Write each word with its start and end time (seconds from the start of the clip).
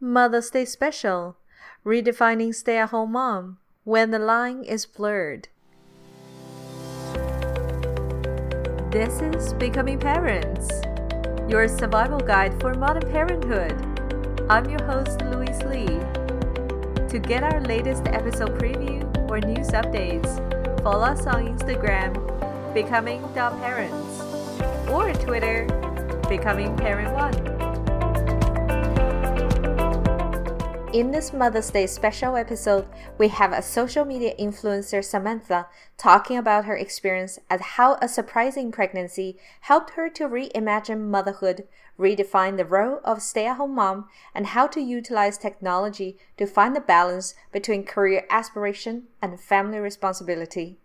Mother's 0.00 0.50
Day 0.50 0.64
Special 0.64 1.36
Redefining 1.84 2.54
Stay 2.54 2.78
at 2.78 2.90
Home 2.90 3.10
Mom 3.12 3.58
When 3.82 4.12
the 4.12 4.20
Line 4.20 4.62
is 4.62 4.86
Blurred. 4.86 5.48
This 8.92 9.20
is 9.20 9.54
Becoming 9.54 9.98
Parents, 9.98 10.70
your 11.48 11.66
survival 11.66 12.20
guide 12.20 12.60
for 12.60 12.74
modern 12.74 13.10
parenthood. 13.10 13.74
I'm 14.48 14.70
your 14.70 14.84
host, 14.84 15.20
Louise 15.22 15.62
Lee. 15.64 15.98
To 17.08 17.18
get 17.18 17.42
our 17.42 17.60
latest 17.62 18.06
episode 18.06 18.56
preview 18.56 19.02
or 19.28 19.40
news 19.40 19.70
updates, 19.70 20.30
follow 20.84 21.06
us 21.06 21.26
on 21.26 21.58
Instagram, 21.58 22.14
becoming.parents, 22.72 24.20
or 24.90 25.12
Twitter, 25.14 25.66
Becoming 26.28 26.76
Parent 26.76 27.12
One. 27.16 27.57
In 30.90 31.10
this 31.10 31.34
Mother's 31.34 31.70
Day 31.70 31.86
special 31.86 32.34
episode, 32.34 32.86
we 33.18 33.28
have 33.28 33.52
a 33.52 33.60
social 33.60 34.06
media 34.06 34.34
influencer, 34.40 35.04
Samantha, 35.04 35.66
talking 35.98 36.38
about 36.38 36.64
her 36.64 36.78
experience 36.78 37.38
and 37.50 37.60
how 37.60 37.98
a 38.00 38.08
surprising 38.08 38.72
pregnancy 38.72 39.36
helped 39.60 39.90
her 39.90 40.08
to 40.08 40.26
reimagine 40.26 41.08
motherhood, 41.08 41.68
redefine 41.98 42.56
the 42.56 42.64
role 42.64 43.00
of 43.04 43.20
stay 43.20 43.46
at 43.46 43.58
home 43.58 43.74
mom, 43.74 44.08
and 44.34 44.46
how 44.46 44.66
to 44.68 44.80
utilize 44.80 45.36
technology 45.36 46.16
to 46.38 46.46
find 46.46 46.74
the 46.74 46.80
balance 46.80 47.34
between 47.52 47.84
career 47.84 48.24
aspiration 48.30 49.08
and 49.20 49.38
family 49.38 49.80
responsibility. 49.80 50.78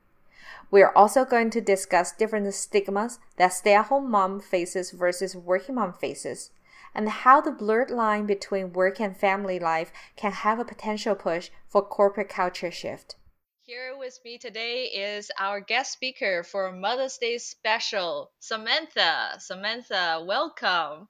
We 0.70 0.82
are 0.82 0.92
also 0.98 1.24
going 1.24 1.50
to 1.52 1.62
discuss 1.62 2.12
different 2.12 2.54
stigmas 2.54 3.20
that 3.38 3.54
stay 3.54 3.74
at 3.74 3.86
home 3.86 4.12
mom 4.12 4.42
faces 4.42 4.92
versus 4.92 5.34
working 5.34 5.76
mom 5.76 5.94
faces 5.94 6.50
and 6.96 7.10
how 7.10 7.42
the 7.42 7.52
blurred 7.52 7.90
line 7.90 8.26
between 8.26 8.74
work 8.74 9.00
and 9.00 9.18
family 9.18 9.60
life 9.60 9.92
can 10.16 10.32
have 10.32 10.60
a 10.60 10.66
potential 10.66 11.16
push 11.16 11.50
for 11.68 11.82
corporate 11.82 12.30
culture 12.30 12.72
shift. 12.72 13.16
Here 13.62 13.96
with 13.98 14.20
me 14.26 14.38
today 14.38 14.88
is 14.88 15.32
our 15.40 15.62
guest 15.62 15.94
speaker 15.94 16.44
for 16.44 16.72
Mother's 16.72 17.18
Day 17.18 17.38
special, 17.38 18.32
Samantha. 18.40 19.40
Samantha, 19.40 20.22
welcome. 20.28 21.08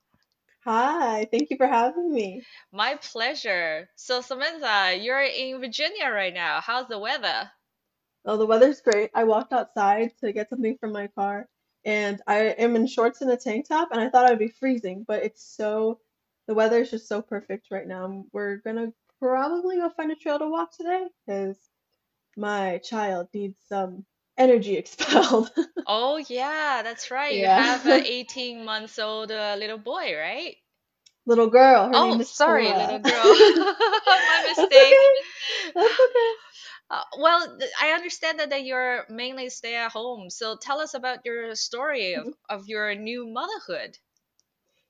Hi, 0.63 1.27
thank 1.31 1.49
you 1.49 1.57
for 1.57 1.67
having 1.67 2.13
me. 2.13 2.43
My 2.71 2.95
pleasure. 2.95 3.89
So, 3.95 4.21
Samantha, 4.21 4.95
you're 4.95 5.23
in 5.23 5.59
Virginia 5.59 6.09
right 6.09 6.33
now. 6.33 6.61
How's 6.61 6.87
the 6.87 6.99
weather? 6.99 7.51
Oh, 8.23 8.37
the 8.37 8.45
weather's 8.45 8.79
great. 8.81 9.09
I 9.13 9.25
walked 9.25 9.51
outside 9.51 10.11
to 10.21 10.31
get 10.31 10.49
something 10.49 10.77
from 10.77 10.93
my 10.93 11.07
car 11.07 11.49
and 11.85 12.21
I 12.27 12.39
am 12.39 12.75
in 12.75 12.87
shorts 12.87 13.21
and 13.21 13.31
a 13.31 13.37
tank 13.37 13.67
top, 13.67 13.89
and 13.91 14.01
I 14.01 14.09
thought 14.09 14.25
I'd 14.25 14.39
be 14.39 14.47
freezing, 14.47 15.03
but 15.07 15.23
it's 15.23 15.43
so 15.43 15.99
the 16.47 16.53
weather 16.53 16.81
is 16.81 16.91
just 16.91 17.07
so 17.07 17.21
perfect 17.21 17.67
right 17.71 17.87
now. 17.87 18.25
We're 18.31 18.57
gonna 18.57 18.93
probably 19.19 19.77
go 19.77 19.89
find 19.89 20.11
a 20.11 20.15
trail 20.15 20.39
to 20.39 20.47
walk 20.47 20.75
today 20.75 21.07
because 21.25 21.57
my 22.35 22.79
child 22.79 23.27
needs 23.33 23.59
some 23.69 24.05
energy 24.37 24.75
expelled. 24.77 25.51
oh 25.87 26.17
yeah, 26.27 26.81
that's 26.83 27.11
right. 27.11 27.35
Yeah. 27.35 27.57
You 27.57 27.63
have 27.63 27.85
an 27.85 28.05
18 28.05 28.65
months 28.65 28.99
old 28.99 29.31
uh, 29.31 29.55
little 29.57 29.77
boy, 29.77 30.15
right? 30.17 30.55
Little 31.25 31.47
girl. 31.47 31.85
Her 31.85 31.91
oh, 31.93 32.21
sorry, 32.23 32.67
little 32.67 32.99
girl. 32.99 33.23
My 33.23 34.45
mistake. 34.45 34.57
That's 34.57 34.59
okay. 34.59 34.93
That's 35.73 35.93
okay. 35.93 36.31
Uh, 36.89 37.01
well, 37.19 37.57
I 37.81 37.91
understand 37.91 38.39
that, 38.39 38.49
that 38.51 38.65
you're 38.65 39.05
mainly 39.09 39.49
stay 39.49 39.75
at 39.75 39.91
home. 39.91 40.29
So 40.29 40.57
tell 40.57 40.79
us 40.79 40.93
about 40.93 41.25
your 41.25 41.55
story 41.55 42.13
of, 42.13 42.25
mm-hmm. 42.25 42.31
of 42.49 42.67
your 42.67 42.93
new 42.95 43.27
motherhood. 43.27 43.97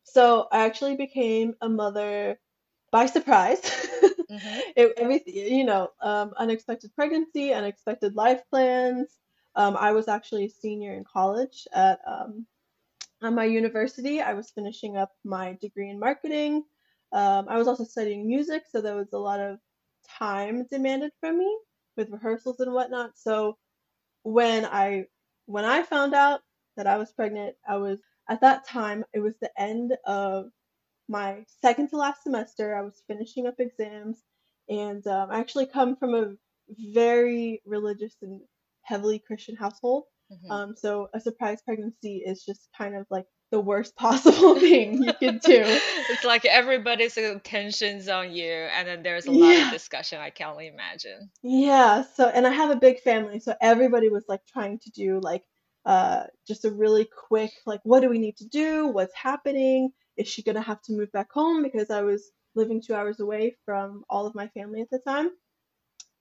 So 0.03 0.47
I 0.51 0.65
actually 0.65 0.95
became 0.95 1.55
a 1.61 1.69
mother 1.69 2.39
by 2.91 3.05
surprise. 3.05 3.61
mm-hmm. 4.31 4.59
it, 4.75 4.93
everything, 4.97 5.35
you 5.35 5.63
know, 5.63 5.89
um, 6.01 6.33
unexpected 6.37 6.93
pregnancy, 6.95 7.53
unexpected 7.53 8.15
life 8.15 8.41
plans. 8.49 9.07
Um, 9.55 9.77
I 9.77 9.91
was 9.91 10.07
actually 10.07 10.45
a 10.45 10.49
senior 10.49 10.93
in 10.93 11.03
college 11.03 11.67
at 11.73 11.99
um, 12.07 12.45
at 13.21 13.33
my 13.33 13.45
university. 13.45 14.19
I 14.21 14.33
was 14.33 14.51
finishing 14.51 14.97
up 14.97 15.11
my 15.23 15.57
degree 15.61 15.89
in 15.89 15.99
marketing. 15.99 16.63
Um, 17.11 17.45
I 17.47 17.57
was 17.57 17.67
also 17.67 17.83
studying 17.83 18.27
music, 18.27 18.63
so 18.69 18.81
there 18.81 18.95
was 18.95 19.13
a 19.13 19.17
lot 19.17 19.39
of 19.39 19.59
time 20.19 20.65
demanded 20.69 21.11
from 21.19 21.37
me 21.37 21.57
with 21.97 22.09
rehearsals 22.09 22.59
and 22.59 22.73
whatnot. 22.73 23.11
So 23.15 23.57
when 24.23 24.65
I 24.65 25.05
when 25.45 25.65
I 25.65 25.83
found 25.83 26.13
out 26.13 26.41
that 26.77 26.87
I 26.87 26.97
was 26.97 27.11
pregnant, 27.11 27.55
I 27.67 27.77
was 27.77 27.99
at 28.29 28.41
that 28.41 28.67
time 28.67 29.03
it 29.13 29.19
was 29.19 29.35
the 29.39 29.51
end 29.57 29.93
of 30.05 30.45
my 31.09 31.43
second 31.61 31.89
to 31.89 31.97
last 31.97 32.23
semester. 32.23 32.75
I 32.75 32.81
was 32.81 33.03
finishing 33.07 33.47
up 33.47 33.55
exams, 33.59 34.23
and 34.69 35.05
um, 35.07 35.29
I 35.31 35.39
actually 35.39 35.67
come 35.67 35.95
from 35.95 36.15
a 36.15 36.33
very 36.93 37.61
religious 37.65 38.15
and 38.21 38.41
heavily 38.83 39.19
Christian 39.19 39.55
household. 39.55 40.05
Mm-hmm. 40.31 40.51
Um, 40.51 40.75
so 40.75 41.09
a 41.13 41.19
surprise 41.19 41.61
pregnancy 41.63 42.23
is 42.25 42.43
just 42.43 42.69
kind 42.77 42.95
of 42.95 43.05
like 43.09 43.25
the 43.53 43.59
worst 43.59 43.95
possible 44.07 44.59
thing 44.59 45.03
you 45.03 45.13
could 45.13 45.39
do. 45.41 45.61
it's 46.09 46.25
like 46.25 46.43
everybody's 46.43 47.15
attention's 47.15 48.09
on 48.09 48.33
you, 48.33 48.51
and 48.51 48.87
then 48.87 49.03
there's 49.03 49.27
a 49.27 49.31
lot 49.31 49.55
yeah. 49.55 49.67
of 49.67 49.71
discussion. 49.71 50.19
I 50.19 50.31
can 50.31 50.49
only 50.49 50.67
imagine. 50.67 51.29
Yeah. 51.43 52.03
So, 52.15 52.27
and 52.27 52.47
I 52.47 52.49
have 52.49 52.71
a 52.71 52.75
big 52.75 52.99
family, 53.01 53.39
so 53.39 53.53
everybody 53.61 54.09
was 54.09 54.25
like 54.27 54.41
trying 54.51 54.79
to 54.79 54.91
do 54.91 55.19
like 55.21 55.43
uh 55.85 56.23
just 56.47 56.65
a 56.65 56.71
really 56.71 57.07
quick 57.27 57.51
like, 57.65 57.81
what 57.83 57.99
do 57.99 58.09
we 58.09 58.17
need 58.17 58.37
to 58.37 58.47
do? 58.47 58.87
What's 58.87 59.15
happening? 59.15 59.91
Is 60.17 60.27
she 60.27 60.41
gonna 60.41 60.61
have 60.61 60.81
to 60.83 60.93
move 60.93 61.11
back 61.11 61.31
home 61.31 61.61
because 61.61 61.91
I 61.91 62.01
was 62.01 62.31
living 62.55 62.81
two 62.81 62.95
hours 62.95 63.19
away 63.19 63.55
from 63.65 64.03
all 64.09 64.25
of 64.25 64.33
my 64.33 64.47
family 64.47 64.81
at 64.81 64.89
the 64.89 64.99
time. 64.99 65.29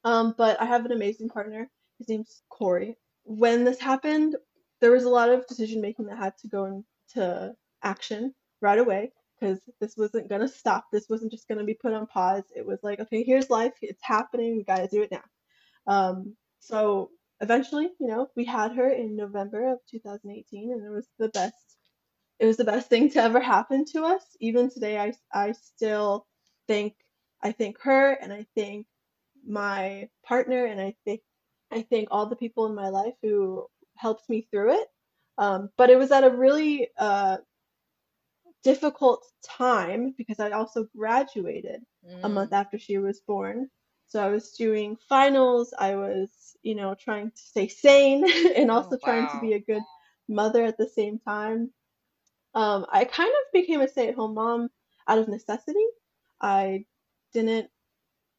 Um, 0.05 0.35
but 0.37 0.61
I 0.61 0.67
have 0.67 0.85
an 0.85 0.93
amazing 0.93 1.29
partner. 1.29 1.71
His 1.99 2.09
name's 2.09 2.43
Corey. 2.51 2.99
When 3.25 3.65
this 3.65 3.79
happened, 3.79 4.37
there 4.81 4.91
was 4.91 5.05
a 5.05 5.11
lot 5.11 5.31
of 5.31 5.47
decision 5.47 5.81
making 5.81 6.07
that 6.07 6.19
had 6.19 6.37
to 6.39 6.49
go 6.49 6.65
in 6.65 6.85
to 7.15 7.55
action 7.83 8.35
right 8.61 8.79
away 8.79 9.13
because 9.39 9.61
this 9.81 9.97
wasn't 9.97 10.29
going 10.29 10.41
to 10.41 10.49
stop. 10.49 10.87
This 10.93 11.07
wasn't 11.09 11.33
just 11.33 11.49
going 11.49 11.59
to 11.59 11.65
be 11.65 11.75
put 11.75 11.93
on 11.93 12.07
pause. 12.07 12.45
It 12.55 12.65
was 12.65 12.79
like, 12.83 13.01
okay, 13.01 13.25
here's 13.25 13.51
life. 13.51 13.73
It's 13.83 14.03
happening. 14.03 14.57
We 14.57 14.65
got 14.65 14.79
to 14.79 14.89
do 14.89 15.03
it 15.03 15.11
now. 15.11 15.25
Um, 15.87 16.37
so 16.61 17.11
eventually, 17.41 17.91
you 17.99 18.07
know, 18.07 18.29
we 18.37 18.45
had 18.45 18.73
her 18.77 18.89
in 18.89 19.17
November 19.17 19.73
of 19.73 19.79
2018, 19.91 20.73
and 20.73 20.85
it 20.87 20.91
was 20.91 21.09
the 21.19 21.29
best. 21.31 21.77
It 22.39 22.47
was 22.47 22.57
the 22.57 22.65
best 22.65 22.89
thing 22.89 23.11
to 23.11 23.23
ever 23.23 23.41
happen 23.41 23.85
to 23.93 24.05
us. 24.05 24.23
Even 24.41 24.71
today, 24.71 24.99
I 24.99 25.13
I 25.33 25.53
still 25.53 26.27
think 26.69 26.95
I 27.43 27.53
thank 27.53 27.81
her, 27.83 28.13
and 28.13 28.33
I 28.33 28.47
thank 28.57 28.87
my 29.47 30.09
partner, 30.25 30.67
and 30.67 30.81
I 30.81 30.95
think 31.05 31.21
I 31.73 31.83
thank 31.83 32.09
all 32.11 32.27
the 32.27 32.37
people 32.37 32.67
in 32.67 32.75
my 32.75 32.89
life 32.91 33.15
who 33.23 33.67
helped 33.97 34.29
me 34.29 34.47
through 34.51 34.75
it 34.81 34.89
um, 35.43 35.71
but 35.77 35.91
it 35.91 35.99
was 35.99 36.13
at 36.13 36.23
a 36.23 36.31
really 36.31 36.89
uh, 36.97 37.39
difficult 38.63 39.27
time 39.45 40.15
because 40.17 40.39
I 40.39 40.53
also 40.53 40.87
graduated 40.97 41.83
mm. 42.09 42.21
a 42.23 42.29
month 42.29 42.53
after 42.53 42.79
she 42.79 42.99
was 42.99 43.19
born. 43.27 43.69
So 44.07 44.25
I 44.25 44.29
was 44.29 44.53
doing 44.53 44.97
finals. 45.09 45.75
I 45.77 45.97
was, 45.97 46.31
you 46.63 46.77
know, 46.77 46.95
trying 46.95 47.33
to 47.33 47.37
stay 47.37 47.67
sane 47.67 48.25
and 48.57 48.71
oh, 48.71 48.75
also 48.75 48.95
oh, 48.95 48.99
wow. 49.03 49.13
trying 49.13 49.29
to 49.31 49.41
be 49.41 49.55
a 49.55 49.59
good 49.59 49.83
mother 50.29 50.65
at 50.65 50.79
the 50.79 50.89
same 50.89 51.19
time. 51.19 51.73
Um, 52.55 52.87
I 52.93 53.05
kind 53.05 53.31
of 53.31 53.53
became 53.53 53.81
a 53.81 53.89
stay-at-home 53.89 54.35
mom 54.35 54.69
out 55.09 55.19
of 55.19 55.27
necessity. 55.27 55.87
I 56.41 56.85
didn't. 57.35 57.69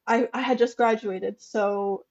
I 0.07 0.29
I 0.33 0.41
had 0.41 0.57
just 0.57 0.77
graduated, 0.77 1.41
so 1.41 2.05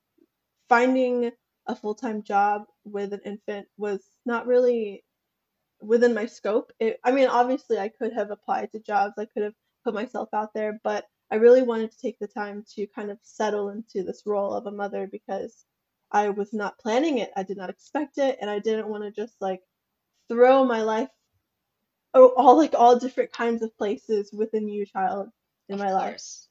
finding 0.68 1.30
a 1.66 1.76
full-time 1.76 2.24
job 2.24 2.64
with 2.84 3.12
an 3.12 3.20
infant 3.24 3.68
was 3.76 4.02
not 4.26 4.46
really 4.46 5.04
within 5.80 6.14
my 6.14 6.26
scope. 6.26 6.72
It, 6.80 7.00
I 7.04 7.12
mean, 7.12 7.28
obviously, 7.28 7.78
I 7.78 7.88
could 7.88 8.12
have 8.12 8.30
applied 8.30 8.72
to 8.72 8.80
jobs, 8.80 9.14
I 9.18 9.26
could 9.26 9.42
have 9.44 9.54
put 9.84 9.94
myself 9.94 10.28
out 10.34 10.54
there, 10.54 10.80
but 10.84 11.06
I 11.30 11.36
really 11.36 11.62
wanted 11.62 11.90
to 11.92 11.98
take 11.98 12.18
the 12.18 12.28
time 12.28 12.64
to 12.74 12.86
kind 12.88 13.10
of 13.10 13.18
settle 13.22 13.70
into 13.70 14.02
this 14.04 14.22
role 14.26 14.52
of 14.54 14.66
a 14.66 14.72
mother 14.72 15.08
because 15.10 15.64
I 16.10 16.28
was 16.30 16.52
not 16.52 16.78
planning 16.78 17.18
it, 17.18 17.32
I 17.36 17.42
did 17.42 17.56
not 17.56 17.70
expect 17.70 18.18
it, 18.18 18.38
and 18.40 18.50
I 18.50 18.58
didn't 18.58 18.88
want 18.88 19.04
to 19.04 19.10
just 19.10 19.34
like 19.40 19.62
throw 20.28 20.64
my 20.64 20.82
life 20.82 21.10
oh, 22.14 22.28
all 22.36 22.56
like 22.56 22.74
all 22.74 22.98
different 22.98 23.32
kinds 23.32 23.62
of 23.62 23.76
places 23.76 24.32
with 24.32 24.54
a 24.54 24.60
new 24.60 24.86
child 24.86 25.30
in 25.68 25.76
of 25.76 25.78
my 25.78 25.90
course. 25.90 25.92
life 25.92 26.48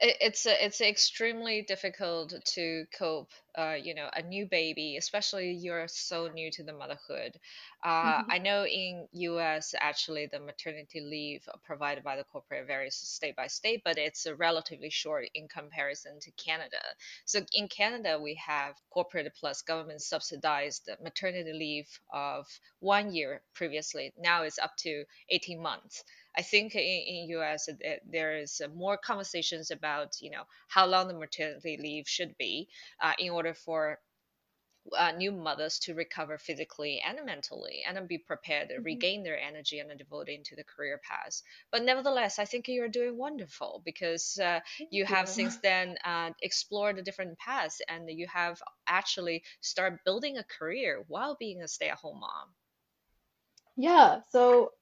it's 0.00 0.46
it's 0.46 0.80
extremely 0.80 1.62
difficult 1.62 2.34
to 2.44 2.86
cope 2.96 3.32
uh, 3.56 3.76
you 3.80 3.94
know 3.94 4.08
a 4.14 4.22
new 4.22 4.46
baby 4.46 4.96
especially 4.96 5.52
you're 5.52 5.86
so 5.88 6.28
new 6.28 6.50
to 6.50 6.62
the 6.64 6.72
motherhood. 6.72 7.38
Uh, 7.84 8.20
hmm 8.22 8.30
i 8.30 8.38
know 8.38 8.66
in 8.66 9.06
us 9.12 9.74
actually 9.78 10.26
the 10.26 10.38
maternity 10.40 11.00
leave 11.00 11.46
provided 11.64 12.02
by 12.02 12.16
the 12.16 12.24
corporate 12.24 12.66
varies 12.66 12.94
state 12.94 13.36
by 13.36 13.46
state 13.46 13.82
but 13.84 13.98
it's 13.98 14.26
relatively 14.38 14.90
short 14.90 15.24
in 15.34 15.46
comparison 15.48 16.18
to 16.20 16.30
canada. 16.32 16.80
So 17.26 17.40
in 17.52 17.68
canada 17.68 18.18
we 18.20 18.34
have 18.46 18.74
corporate 18.90 19.32
plus 19.38 19.62
government 19.62 20.00
subsidized 20.02 20.88
maternity 21.02 21.52
leave 21.52 21.88
of 22.12 22.46
one 22.80 23.12
year 23.14 23.42
previously. 23.54 24.12
Now 24.18 24.42
it's 24.42 24.58
up 24.58 24.76
to 24.78 25.04
18 25.28 25.60
months. 25.60 26.02
I 26.36 26.42
think 26.42 26.74
in, 26.74 26.80
in 26.80 27.28
US 27.30 27.68
there 28.10 28.36
is 28.38 28.60
more 28.74 28.96
conversations 28.96 29.70
about 29.70 30.20
you 30.20 30.30
know 30.30 30.44
how 30.68 30.86
long 30.86 31.08
the 31.08 31.14
maternity 31.14 31.76
leave 31.80 32.08
should 32.08 32.36
be 32.38 32.68
uh, 33.00 33.12
in 33.18 33.30
order 33.30 33.43
for 33.52 34.00
uh, 34.96 35.10
new 35.12 35.30
mothers 35.30 35.78
to 35.78 35.94
recover 35.94 36.38
physically 36.38 37.00
and 37.00 37.22
mentally 37.26 37.82
and 37.86 37.96
then 37.96 38.06
be 38.06 38.16
prepared 38.18 38.68
to 38.70 38.78
hmm 38.78 38.80
regain 38.80 39.22
their 39.22 39.38
energy 39.38 39.78
and 39.78 39.98
devote 39.98 40.28
into 40.28 40.56
the 40.56 40.64
career 40.64 40.98
path. 40.98 41.42
But 41.70 41.82
nevertheless, 41.82 42.38
I 42.38 42.46
think 42.46 42.66
you're 42.68 42.88
doing 42.88 43.16
wonderful 43.18 43.82
because 43.84 44.38
uh, 44.38 44.60
you 44.90 45.04
have 45.04 45.28
since 45.28 45.58
then 45.58 45.98
uh, 46.04 46.30
explored 46.42 46.96
the 46.96 47.02
different 47.02 47.38
paths 47.38 47.80
and 47.88 48.08
you 48.10 48.26
have 48.28 48.62
actually 48.86 49.44
started 49.60 49.98
building 50.04 50.38
a 50.38 50.44
career 50.44 51.04
while 51.08 51.36
being 51.36 51.60
a 51.62 51.68
stay-at-home 51.68 52.20
mom. 52.20 52.54
Yeah, 53.76 54.22
so 54.30 54.72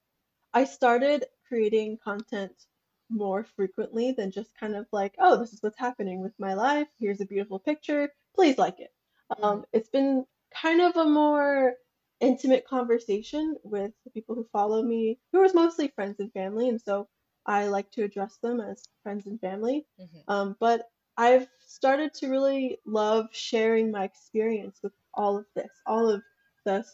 I 0.55 0.65
started 0.65 1.26
creating 1.49 1.99
content 1.99 2.67
more 3.11 3.44
frequently 3.44 4.12
than 4.12 4.31
just 4.31 4.55
kind 4.55 4.76
of 4.76 4.87
like, 4.93 5.15
oh, 5.19 5.38
this 5.38 5.53
is 5.53 5.62
what's 5.62 5.79
happening 5.79 6.23
with 6.23 6.38
my 6.38 6.55
life. 6.55 6.88
Here's 6.99 7.20
a 7.20 7.26
beautiful 7.26 7.58
picture. 7.58 8.12
Please 8.34 8.58
like 8.58 8.81
it. 8.81 8.93
hmm 9.38 9.43
Um, 9.44 9.64
it's 9.73 9.88
been 9.88 10.26
kind 10.55 10.81
of 10.81 10.96
a 10.96 11.05
more 11.05 11.76
intimate 12.20 12.67
conversation 12.67 13.56
with 13.64 13.93
the 14.05 14.11
people 14.11 14.34
who 14.34 14.44
follow 14.52 14.82
me, 14.82 15.20
who 15.32 15.43
is 15.43 15.55
mostly 15.55 15.88
friends 15.88 16.20
and 16.20 16.32
family, 16.32 16.69
and 16.69 16.81
so 16.81 17.08
I 17.46 17.69
like 17.69 17.90
to 17.93 18.05
address 18.05 18.38
them 18.38 18.61
as 18.61 18.84
friends 19.02 19.26
and 19.26 19.40
family. 19.40 19.87
hmm 19.99 20.23
Um, 20.29 20.56
but 20.61 20.88
I've 21.17 21.49
started 21.61 22.14
to 22.14 22.29
really 22.31 22.79
love 22.87 23.34
sharing 23.34 23.90
my 23.90 24.05
experience 24.05 24.81
with 24.82 24.93
all 25.14 25.37
of 25.38 25.46
this, 25.55 25.70
all 25.87 26.08
of 26.08 26.23
the 26.64 26.84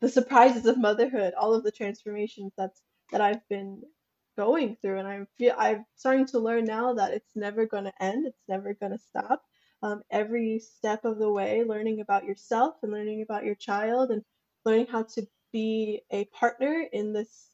the 0.00 0.08
surprises 0.08 0.66
of 0.66 0.78
motherhood, 0.78 1.34
all 1.34 1.54
of 1.54 1.64
the 1.64 1.72
transformations 1.72 2.52
that's 2.56 2.82
that 3.12 3.20
I've 3.20 3.46
been 3.48 3.82
going 4.36 4.76
through, 4.76 4.98
and 4.98 5.06
I 5.08 5.24
feel 5.38 5.54
I'm 5.56 5.86
starting 5.94 6.26
to 6.26 6.38
learn 6.38 6.64
now 6.64 6.94
that 6.94 7.12
it's 7.12 7.36
never 7.36 7.66
going 7.66 7.84
to 7.84 8.02
end. 8.02 8.26
It's 8.26 8.42
never 8.48 8.74
going 8.74 8.92
to 8.92 8.98
stop. 8.98 9.42
Um, 9.84 10.02
every 10.10 10.60
step 10.60 11.04
of 11.04 11.18
the 11.18 11.30
way, 11.30 11.62
learning 11.62 12.00
about 12.00 12.24
yourself 12.24 12.76
and 12.82 12.90
learning 12.90 13.20
about 13.22 13.44
your 13.44 13.54
child, 13.54 14.10
and 14.10 14.22
learning 14.64 14.86
how 14.86 15.02
to 15.02 15.26
be 15.52 16.02
a 16.10 16.24
partner 16.26 16.86
in 16.90 17.12
this 17.12 17.50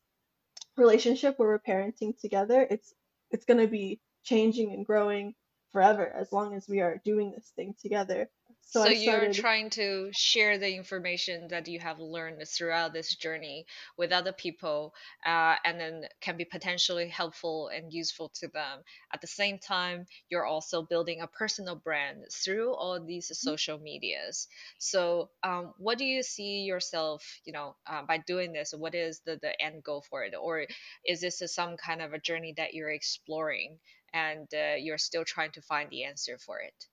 relationship 0.77 1.38
where 1.38 1.49
we're 1.49 1.59
parenting 1.59 2.17
together. 2.19 2.67
It's 2.71 2.94
it's 3.32 3.47
going 3.47 3.59
to 3.61 3.67
be 3.67 4.00
changing 4.23 4.73
and 4.73 4.87
growing 4.87 5.35
forever 5.73 6.06
as 6.09 6.32
long 6.32 6.55
as 6.55 6.69
we 6.69 6.81
are 6.81 7.03
doing 7.05 7.32
this 7.32 7.53
thing 7.56 7.75
together. 7.82 8.31
So 8.62 8.85
So 8.85 8.89
you're 8.89 9.03
started 9.12 9.33
trying 9.35 9.71
to 9.71 10.11
share 10.12 10.57
the 10.57 10.75
information 10.75 11.49
that 11.49 11.69
you 11.69 11.79
have 11.81 11.99
learned 11.99 12.43
throughout 12.49 12.93
this 12.93 13.15
journey 13.17 13.67
with 13.97 14.12
other 14.12 14.33
people, 14.33 14.95
uh, 15.27 15.57
and 15.65 15.79
then 15.79 16.09
can 16.21 16.37
be 16.37 16.45
potentially 16.45 17.09
helpful 17.09 17.69
and 17.69 17.93
useful 17.93 18.31
to 18.37 18.49
them. 18.49 18.83
At 19.12 19.21
the 19.21 19.27
same 19.27 19.59
time, 19.59 20.07
you're 20.31 20.47
also 20.47 20.83
building 20.83 21.21
a 21.21 21.27
personal 21.27 21.75
brand 21.77 22.25
through 22.33 22.75
all 22.75 22.99
these 23.01 23.31
social 23.39 23.79
medias. 23.79 24.49
So, 24.79 25.31
um, 25.43 25.75
what 25.79 25.99
do 25.99 26.05
you 26.05 26.23
see 26.23 26.61
yourself, 26.63 27.41
you 27.45 27.53
know, 27.53 27.77
uh, 27.87 28.03
by 28.05 28.19
doing 28.19 28.53
this? 28.53 28.73
What 28.73 28.95
is 28.95 29.21
the, 29.21 29.37
the 29.43 29.61
end 29.61 29.83
goal 29.83 30.03
for 30.09 30.25
it? 30.25 30.35
Or 30.35 30.67
is 31.05 31.21
this 31.21 31.43
some 31.47 31.77
kind 31.77 32.01
of 32.01 32.13
a 32.15 32.19
journey 32.21 32.55
that 32.56 32.75
you're 32.75 32.91
exploring 32.91 33.79
and 34.13 34.49
uh, 34.55 34.77
you're 34.77 34.99
still 34.99 35.25
trying 35.25 35.53
to 35.53 35.63
find 35.63 35.91
the 35.91 36.05
answer 36.05 36.39
for 36.39 36.61
it? 36.61 36.87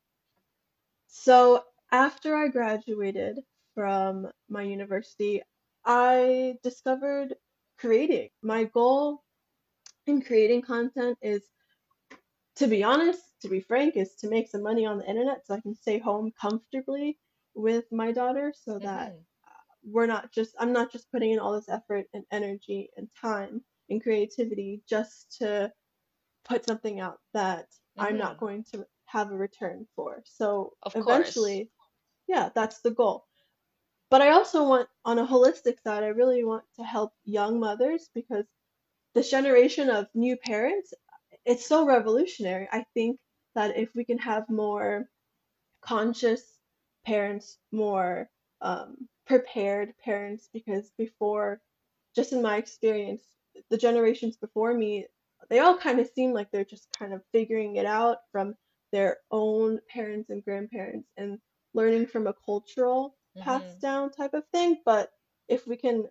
So 1.07 1.63
after 1.91 2.35
I 2.35 2.47
graduated 2.49 3.39
from 3.73 4.31
my 4.49 4.63
university, 4.63 5.41
I 5.85 6.57
discovered 6.63 7.35
creating. 7.77 8.29
My 8.41 8.65
goal 8.65 9.23
in 10.05 10.21
creating 10.21 10.61
content 10.63 11.17
is, 11.21 11.43
to 12.57 12.67
be 12.67 12.83
honest, 12.83 13.21
to 13.41 13.49
be 13.49 13.61
frank, 13.61 13.95
is 13.97 14.15
to 14.17 14.29
make 14.29 14.49
some 14.49 14.63
money 14.63 14.85
on 14.85 14.97
the 14.99 15.09
internet 15.09 15.45
so 15.45 15.55
I 15.55 15.61
can 15.61 15.75
stay 15.75 15.99
home 15.99 16.31
comfortably 16.39 17.19
with 17.55 17.85
my 17.91 18.11
daughter 18.11 18.53
so 18.55 18.79
that 18.79 19.13
hmm 19.13 19.23
we're 19.83 20.07
not 20.07 20.31
just, 20.31 20.55
I'm 20.59 20.73
not 20.73 20.91
just 20.91 21.11
putting 21.11 21.31
in 21.31 21.39
all 21.39 21.53
this 21.53 21.69
effort 21.69 22.07
and 22.13 22.25
energy 22.31 22.89
and 22.97 23.07
time 23.21 23.63
and 23.89 24.01
creativity 24.03 24.81
just 24.89 25.37
to 25.39 25.71
put 26.45 26.65
something 26.65 26.99
out 26.99 27.19
that 27.33 27.67
I'm 27.97 28.17
not 28.17 28.37
hmm 28.37 28.39
going 28.39 28.63
to 28.73 28.85
have 29.07 29.31
a 29.31 29.35
return 29.35 29.87
for. 29.95 30.21
So 30.25 30.73
Of 30.83 30.93
course. 30.93 31.07
eventually, 31.07 31.71
yeah, 32.27 32.49
that's 32.53 32.81
the 32.81 32.91
goal. 32.91 33.25
But 34.09 34.21
I 34.21 34.29
also 34.31 34.63
want, 34.63 34.87
on 35.03 35.19
a 35.19 35.27
holistic 35.27 35.81
side, 35.83 36.03
I 36.03 36.07
really 36.07 36.43
want 36.45 36.63
to 36.77 36.83
help 36.83 37.11
young 37.25 37.59
mothers 37.59 38.09
because 38.13 38.45
this 39.15 39.29
generation 39.29 39.89
of 39.89 40.07
new 40.13 40.37
parents, 40.37 40.93
it's 41.45 41.65
so 41.65 41.85
revolutionary. 41.85 42.69
I 42.71 42.85
think 42.93 43.19
that 43.55 43.77
if 43.77 43.89
we 43.95 44.05
can 44.05 44.17
have 44.19 44.49
more 44.49 45.09
conscious 45.81 46.41
parents, 47.05 47.57
more 47.71 48.29
um, 48.61 48.95
prepared 49.25 49.93
parents, 50.03 50.49
because 50.53 50.91
before, 50.97 51.59
just 52.15 52.33
in 52.33 52.41
my 52.41 52.57
experience, 52.57 53.23
the 53.69 53.77
generations 53.77 54.37
before 54.37 54.73
me, 54.73 55.05
they 55.49 55.59
all 55.59 55.77
kind 55.77 55.99
of 55.99 56.09
seem 56.15 56.33
like 56.33 56.49
they're 56.51 56.65
just 56.65 56.87
kind 56.97 57.13
of 57.13 57.21
figuring 57.31 57.75
it 57.75 57.85
out 57.85 58.17
from 58.31 58.55
their 58.91 59.17
own 59.31 59.79
parents 59.89 60.29
and 60.29 60.43
grandparents 60.43 61.09
and 61.17 61.39
learning 61.73 62.07
from 62.07 62.27
a 62.27 62.33
cultural 62.45 63.17
hmm 63.35 63.41
passed 63.43 63.79
down 63.81 64.11
type 64.11 64.33
of 64.33 64.43
thing. 64.51 64.81
But 64.85 65.11
if 65.47 65.67
we 65.67 65.77
can 65.77 66.07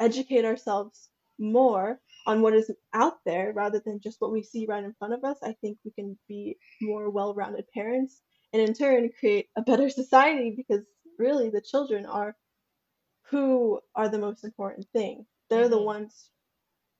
educate 0.00 0.44
ourselves 0.44 1.10
more 1.38 2.00
on 2.26 2.42
what 2.42 2.54
is 2.54 2.70
out 2.92 3.18
there 3.24 3.52
rather 3.52 3.80
than 3.84 4.00
just 4.00 4.20
what 4.20 4.32
we 4.32 4.42
see 4.42 4.66
right 4.66 4.84
in 4.84 4.94
front 4.94 5.14
of 5.14 5.24
us, 5.24 5.38
I 5.42 5.52
think 5.60 5.78
we 5.84 5.90
can 5.92 6.18
be 6.28 6.58
more 6.80 7.10
well 7.10 7.34
rounded 7.34 7.66
parents 7.72 8.22
and 8.52 8.62
in 8.62 8.74
turn 8.74 9.10
create 9.18 9.48
a 9.56 9.62
better 9.62 9.88
society 9.90 10.52
because 10.56 10.84
really 11.18 11.50
the 11.50 11.60
children 11.60 12.06
are 12.06 12.36
who 13.30 13.80
are 13.96 14.08
the 14.08 14.18
most 14.18 14.44
important 14.44 14.88
thing. 14.92 15.26
They're 15.50 15.68
the 15.68 15.78
hmm 15.78 15.82
ones 15.82 16.30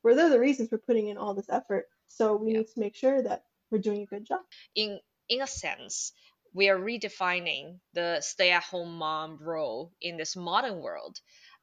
where 0.03 0.15
they're 0.15 0.31
the 0.31 0.41
reasons 0.41 0.71
for 0.71 0.79
putting 0.79 1.09
in 1.09 1.19
all 1.19 1.35
this 1.35 1.50
effort. 1.50 1.87
So 2.09 2.37
we 2.37 2.53
Yeah. 2.53 2.59
need 2.59 2.69
to 2.69 2.81
make 2.81 2.97
sure 2.97 3.23
that 3.23 3.44
we're 3.71 3.79
doing 3.81 4.03
a 4.03 4.06
good 4.06 4.26
job. 4.26 4.43
In 4.76 5.00
in 5.29 5.43
a 5.43 5.47
sense, 5.47 6.12
we 6.53 6.69
are 6.69 6.79
redefining 6.79 7.81
the 7.94 8.21
stay-at-home 8.21 8.97
mom 8.97 9.38
role 9.41 9.93
in 10.00 10.17
this 10.17 10.37
modern 10.37 10.81
world. 10.81 11.19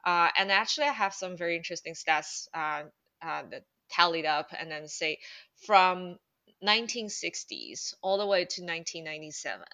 Uh, 0.05 0.29
and 0.37 0.51
actually, 0.51 0.87
I 0.87 0.93
have 0.93 1.13
some 1.13 1.37
very 1.37 1.55
interesting 1.55 1.93
stats 1.93 2.47
uh, 2.53 2.83
uh, 3.21 3.43
that 3.51 3.63
tallied 3.91 4.25
up 4.25 4.47
and 4.57 4.71
then 4.71 4.87
say 4.87 5.19
from 5.65 6.17
1960s 6.63 7.93
all 8.01 8.17
the 8.17 8.25
way 8.25 8.45
to 8.45 8.61
1997 8.61 9.65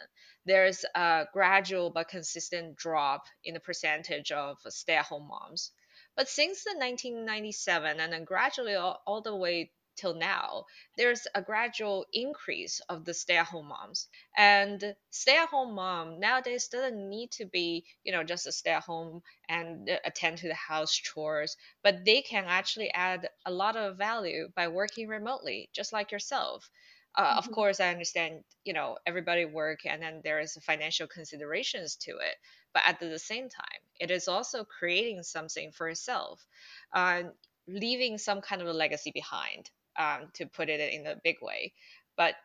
there's 0.45 0.85
a 0.95 1.25
gradual 1.33 1.89
but 1.89 2.07
consistent 2.07 2.77
drop 2.77 3.25
in 3.43 3.53
the 3.53 3.59
percentage 3.59 4.31
of 4.31 4.57
stay-at-home 4.69 5.27
moms 5.27 5.71
but 6.15 6.29
since 6.29 6.63
the 6.63 6.71
1997 6.71 7.99
and 7.99 8.13
then 8.13 8.23
gradually 8.23 8.75
all, 8.75 9.01
all 9.05 9.21
the 9.21 9.35
way 9.35 9.69
till 9.97 10.13
now 10.13 10.65
there's 10.95 11.27
a 11.35 11.41
gradual 11.41 12.05
increase 12.13 12.79
of 12.89 13.05
the 13.05 13.13
stay-at-home 13.13 13.67
moms. 13.67 14.07
And 14.37 14.95
stay-at-home 15.11 15.73
mom 15.75 16.19
nowadays 16.19 16.67
doesn't 16.69 17.09
need 17.09 17.31
to 17.31 17.45
be 17.45 17.85
you 18.03 18.11
know 18.11 18.23
just 18.23 18.47
a 18.47 18.51
stay-at-home 18.51 19.23
and 19.49 19.89
attend 20.05 20.37
to 20.39 20.47
the 20.47 20.53
house 20.55 20.93
chores 20.95 21.57
but 21.83 22.05
they 22.05 22.21
can 22.21 22.45
actually 22.45 22.91
add 22.91 23.29
a 23.45 23.51
lot 23.51 23.75
of 23.75 23.97
value 23.97 24.49
by 24.55 24.67
working 24.67 25.07
remotely 25.07 25.69
just 25.73 25.93
like 25.93 26.11
yourself. 26.11 26.69
Uh, 27.15 27.33
of 27.37 27.49
hmm 27.49 27.51
course 27.51 27.79
i 27.79 27.89
understand 27.89 28.43
you 28.63 28.73
know 28.73 28.97
everybody 29.07 29.43
work 29.45 29.85
and 29.85 30.01
then 30.03 30.21
there 30.23 30.39
is 30.39 30.55
financial 30.63 31.07
considerations 31.07 31.95
to 31.95 32.11
it 32.11 32.35
but 32.73 32.83
at 32.85 32.99
the 32.99 33.17
same 33.17 33.49
time 33.49 33.81
it 33.99 34.11
is 34.11 34.27
also 34.27 34.63
creating 34.63 35.23
something 35.23 35.71
for 35.71 35.87
yourself 35.89 36.45
uh, 36.93 37.23
leaving 37.67 38.17
some 38.17 38.41
kind 38.41 38.61
of 38.61 38.67
a 38.67 38.73
legacy 38.73 39.11
behind 39.11 39.71
um, 39.97 40.29
to 40.33 40.45
put 40.45 40.69
it 40.69 40.79
in 40.93 41.05
a 41.07 41.19
big 41.23 41.37
way 41.41 41.73
but 42.17 42.35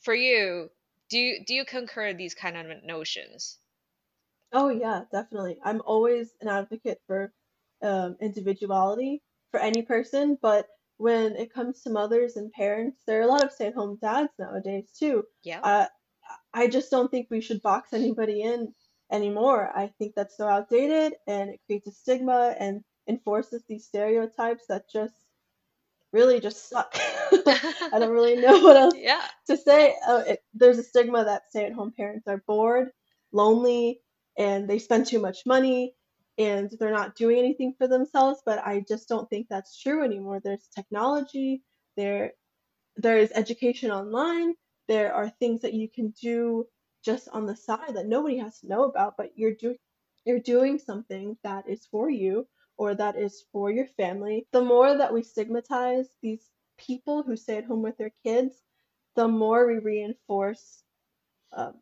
for 0.00 0.14
you 0.14 0.70
do 1.10 1.18
you 1.18 1.44
do 1.44 1.54
you 1.54 1.64
concur 1.64 2.12
these 2.14 2.34
kind 2.34 2.56
of 2.56 2.84
notions 2.84 3.60
Oh 4.52 4.68
yeah, 4.68 5.04
definitely. 5.10 5.58
I'm 5.64 5.80
always 5.82 6.34
an 6.40 6.48
advocate 6.48 7.00
for 7.06 7.32
um, 7.82 8.16
individuality 8.20 9.22
for 9.50 9.58
any 9.60 9.82
person, 9.82 10.38
but 10.40 10.68
when 10.98 11.34
it 11.36 11.52
comes 11.52 11.82
to 11.82 11.90
mothers 11.90 12.36
and 12.36 12.52
parents, 12.52 13.02
there 13.06 13.18
are 13.20 13.22
a 13.22 13.26
lot 13.26 13.42
of 13.44 13.52
stay-at-home 13.52 13.98
dads 14.00 14.32
nowadays 14.38 14.92
too. 14.96 15.24
yeah 15.42 15.62
Uh, 15.62 15.86
I 16.54 16.68
just 16.68 16.90
don't 16.90 17.10
think 17.10 17.28
we 17.30 17.40
should 17.42 17.62
box 17.62 17.92
anybody 17.94 18.42
in 18.42 18.74
anymore. 19.10 19.76
I 19.76 19.88
think 19.88 20.14
that's 20.16 20.36
so 20.36 20.48
outdated 20.48 21.16
and 21.26 21.50
it 21.50 21.60
creates 21.66 21.88
a 21.88 21.92
stigma 21.92 22.56
and 22.58 22.84
enforces 23.08 23.64
these 23.68 23.86
stereotypes 23.86 24.66
that 24.68 24.90
just 24.90 25.19
really 26.12 26.40
just 26.40 26.68
suck. 26.68 26.94
I 26.96 27.96
don't 27.98 28.10
really 28.10 28.36
know 28.36 28.58
what 28.62 28.76
else 28.76 28.94
yeah. 28.96 29.22
to 29.46 29.56
say. 29.56 29.94
Uh, 30.06 30.22
it, 30.26 30.42
there's 30.54 30.78
a 30.78 30.82
stigma 30.82 31.24
that 31.24 31.48
stay 31.48 31.66
at 31.66 31.72
home 31.72 31.92
parents 31.96 32.26
are 32.26 32.42
bored, 32.46 32.90
lonely, 33.32 34.00
and 34.38 34.68
they 34.68 34.78
spend 34.78 35.06
too 35.06 35.20
much 35.20 35.46
money 35.46 35.94
and 36.38 36.70
they're 36.78 36.92
not 36.92 37.16
doing 37.16 37.38
anything 37.38 37.74
for 37.76 37.86
themselves. 37.86 38.40
But 38.44 38.64
I 38.66 38.84
just 38.86 39.08
don't 39.08 39.28
think 39.28 39.46
that's 39.48 39.80
true 39.80 40.04
anymore. 40.04 40.40
There's 40.42 40.68
technology, 40.74 41.62
there, 41.96 42.32
there 42.96 43.18
is 43.18 43.32
education 43.34 43.90
online, 43.90 44.54
there 44.88 45.14
are 45.14 45.30
things 45.30 45.60
that 45.62 45.74
you 45.74 45.88
can 45.88 46.12
do 46.20 46.66
just 47.04 47.28
on 47.32 47.46
the 47.46 47.56
side 47.56 47.94
that 47.94 48.06
nobody 48.06 48.38
has 48.38 48.60
to 48.60 48.68
know 48.68 48.84
about, 48.84 49.14
but 49.16 49.30
you're 49.36 49.54
doing 49.54 49.76
you're 50.26 50.40
doing 50.40 50.78
something 50.78 51.36
that 51.42 51.68
is 51.68 51.86
for 51.90 52.10
you 52.10 52.46
or 52.80 52.94
that 52.94 53.14
is 53.14 53.44
for 53.52 53.70
your 53.70 53.84
family. 53.84 54.46
The 54.52 54.64
more 54.64 54.96
that 54.96 55.12
we 55.12 55.22
stigmatize 55.22 56.08
these 56.22 56.48
people 56.78 57.22
who 57.22 57.36
stay 57.36 57.58
at 57.58 57.66
home 57.66 57.82
with 57.82 57.98
their 57.98 58.12
kids, 58.24 58.54
the 59.16 59.28
more 59.28 59.66
we 59.66 59.78
reinforce 59.80 60.82
um, 61.52 61.74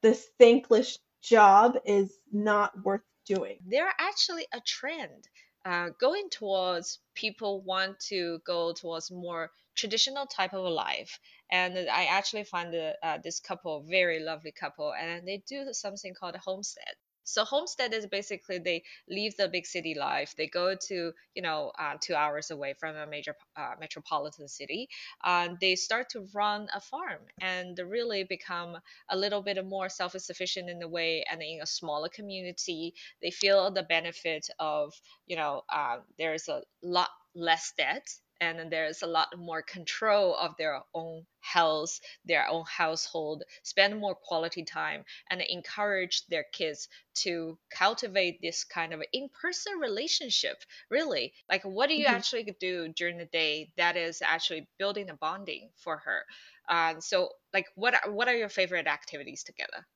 this 0.00 0.26
thankless 0.38 0.98
job 1.22 1.76
is 1.84 2.10
not 2.32 2.72
worth 2.82 3.02
doing. 3.26 3.58
There 3.66 3.86
are 3.86 3.94
actually 4.00 4.46
a 4.54 4.62
trend 4.66 5.28
uh, 5.66 5.90
going 6.00 6.30
towards 6.30 7.00
people 7.14 7.60
want 7.60 8.00
to 8.08 8.38
go 8.46 8.72
towards 8.72 9.10
more 9.10 9.50
traditional 9.76 10.24
type 10.24 10.54
of 10.54 10.64
a 10.64 10.68
life 10.68 11.20
and 11.52 11.78
i 11.88 12.04
actually 12.04 12.44
find 12.44 12.72
the, 12.72 12.94
uh, 13.02 13.18
this 13.22 13.40
couple 13.40 13.84
very 13.88 14.20
lovely 14.20 14.52
couple 14.52 14.92
and 14.92 15.26
they 15.26 15.42
do 15.46 15.64
something 15.72 16.12
called 16.18 16.34
a 16.34 16.38
homestead 16.38 16.94
so 17.24 17.44
homestead 17.44 17.92
is 17.94 18.06
basically 18.06 18.58
they 18.58 18.82
leave 19.08 19.36
the 19.36 19.48
big 19.48 19.66
city 19.66 19.94
life. 19.94 20.34
They 20.36 20.46
go 20.48 20.74
to 20.88 21.12
you 21.34 21.42
know 21.42 21.72
uh, 21.78 21.94
two 22.00 22.14
hours 22.14 22.50
away 22.50 22.74
from 22.78 22.96
a 22.96 23.06
major 23.06 23.36
uh, 23.56 23.74
metropolitan 23.80 24.48
city. 24.48 24.88
and 25.24 25.58
they 25.60 25.76
start 25.76 26.08
to 26.10 26.26
run 26.34 26.68
a 26.74 26.80
farm 26.80 27.20
and 27.40 27.78
really 27.78 28.24
become 28.24 28.78
a 29.08 29.16
little 29.16 29.42
bit 29.42 29.64
more 29.66 29.88
self-sufficient 29.88 30.68
in 30.70 30.78
the 30.78 30.88
way 30.88 31.24
and 31.30 31.42
in 31.42 31.60
a 31.62 31.66
smaller 31.66 32.08
community. 32.08 32.94
They 33.22 33.30
feel 33.30 33.70
the 33.70 33.82
benefit 33.82 34.48
of 34.58 34.94
you 35.26 35.36
know 35.36 35.62
uh, 35.68 35.98
there's 36.18 36.48
a 36.48 36.62
lot 36.82 37.10
less 37.34 37.72
debt 37.76 38.06
and 38.40 38.70
there's 38.70 39.02
a 39.02 39.06
lot 39.06 39.28
more 39.36 39.62
control 39.62 40.34
of 40.36 40.56
their 40.56 40.80
own 40.94 41.26
health, 41.40 42.00
their 42.24 42.46
own 42.48 42.64
household, 42.66 43.42
spend 43.62 43.98
more 43.98 44.14
quality 44.14 44.64
time, 44.64 45.04
and 45.30 45.40
encourage 45.42 46.26
their 46.26 46.44
kids 46.52 46.88
to 47.14 47.58
cultivate 47.70 48.40
this 48.40 48.64
kind 48.64 48.92
of 48.92 49.02
in-person 49.12 49.78
relationship. 49.78 50.56
Really, 50.90 51.32
like 51.48 51.62
what 51.62 51.88
do 51.88 51.94
you 51.94 52.06
mm-hmm. 52.06 52.14
actually 52.14 52.56
do 52.60 52.88
during 52.88 53.18
the 53.18 53.26
day 53.26 53.70
that 53.76 53.96
is 53.96 54.22
actually 54.22 54.68
building 54.78 55.10
a 55.10 55.14
bonding 55.14 55.70
for 55.76 55.98
her? 55.98 56.24
Uh, 56.68 57.00
so, 57.00 57.30
like, 57.52 57.66
what 57.74 57.94
are, 57.94 58.12
what 58.12 58.28
are 58.28 58.36
your 58.36 58.48
favorite 58.48 58.86
activities 58.86 59.42
together? 59.42 59.86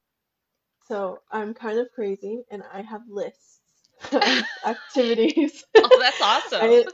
So 0.89 1.21
I'm 1.31 1.55
kind 1.55 1.79
of 1.79 1.89
crazy, 1.95 2.45
and 2.51 2.63
I 2.73 2.83
have 2.83 3.03
lists 3.09 3.54
activities. 4.67 5.65
oh, 5.77 5.99
that's 6.01 6.21
awesome. 6.21 6.61
I, 6.63 6.85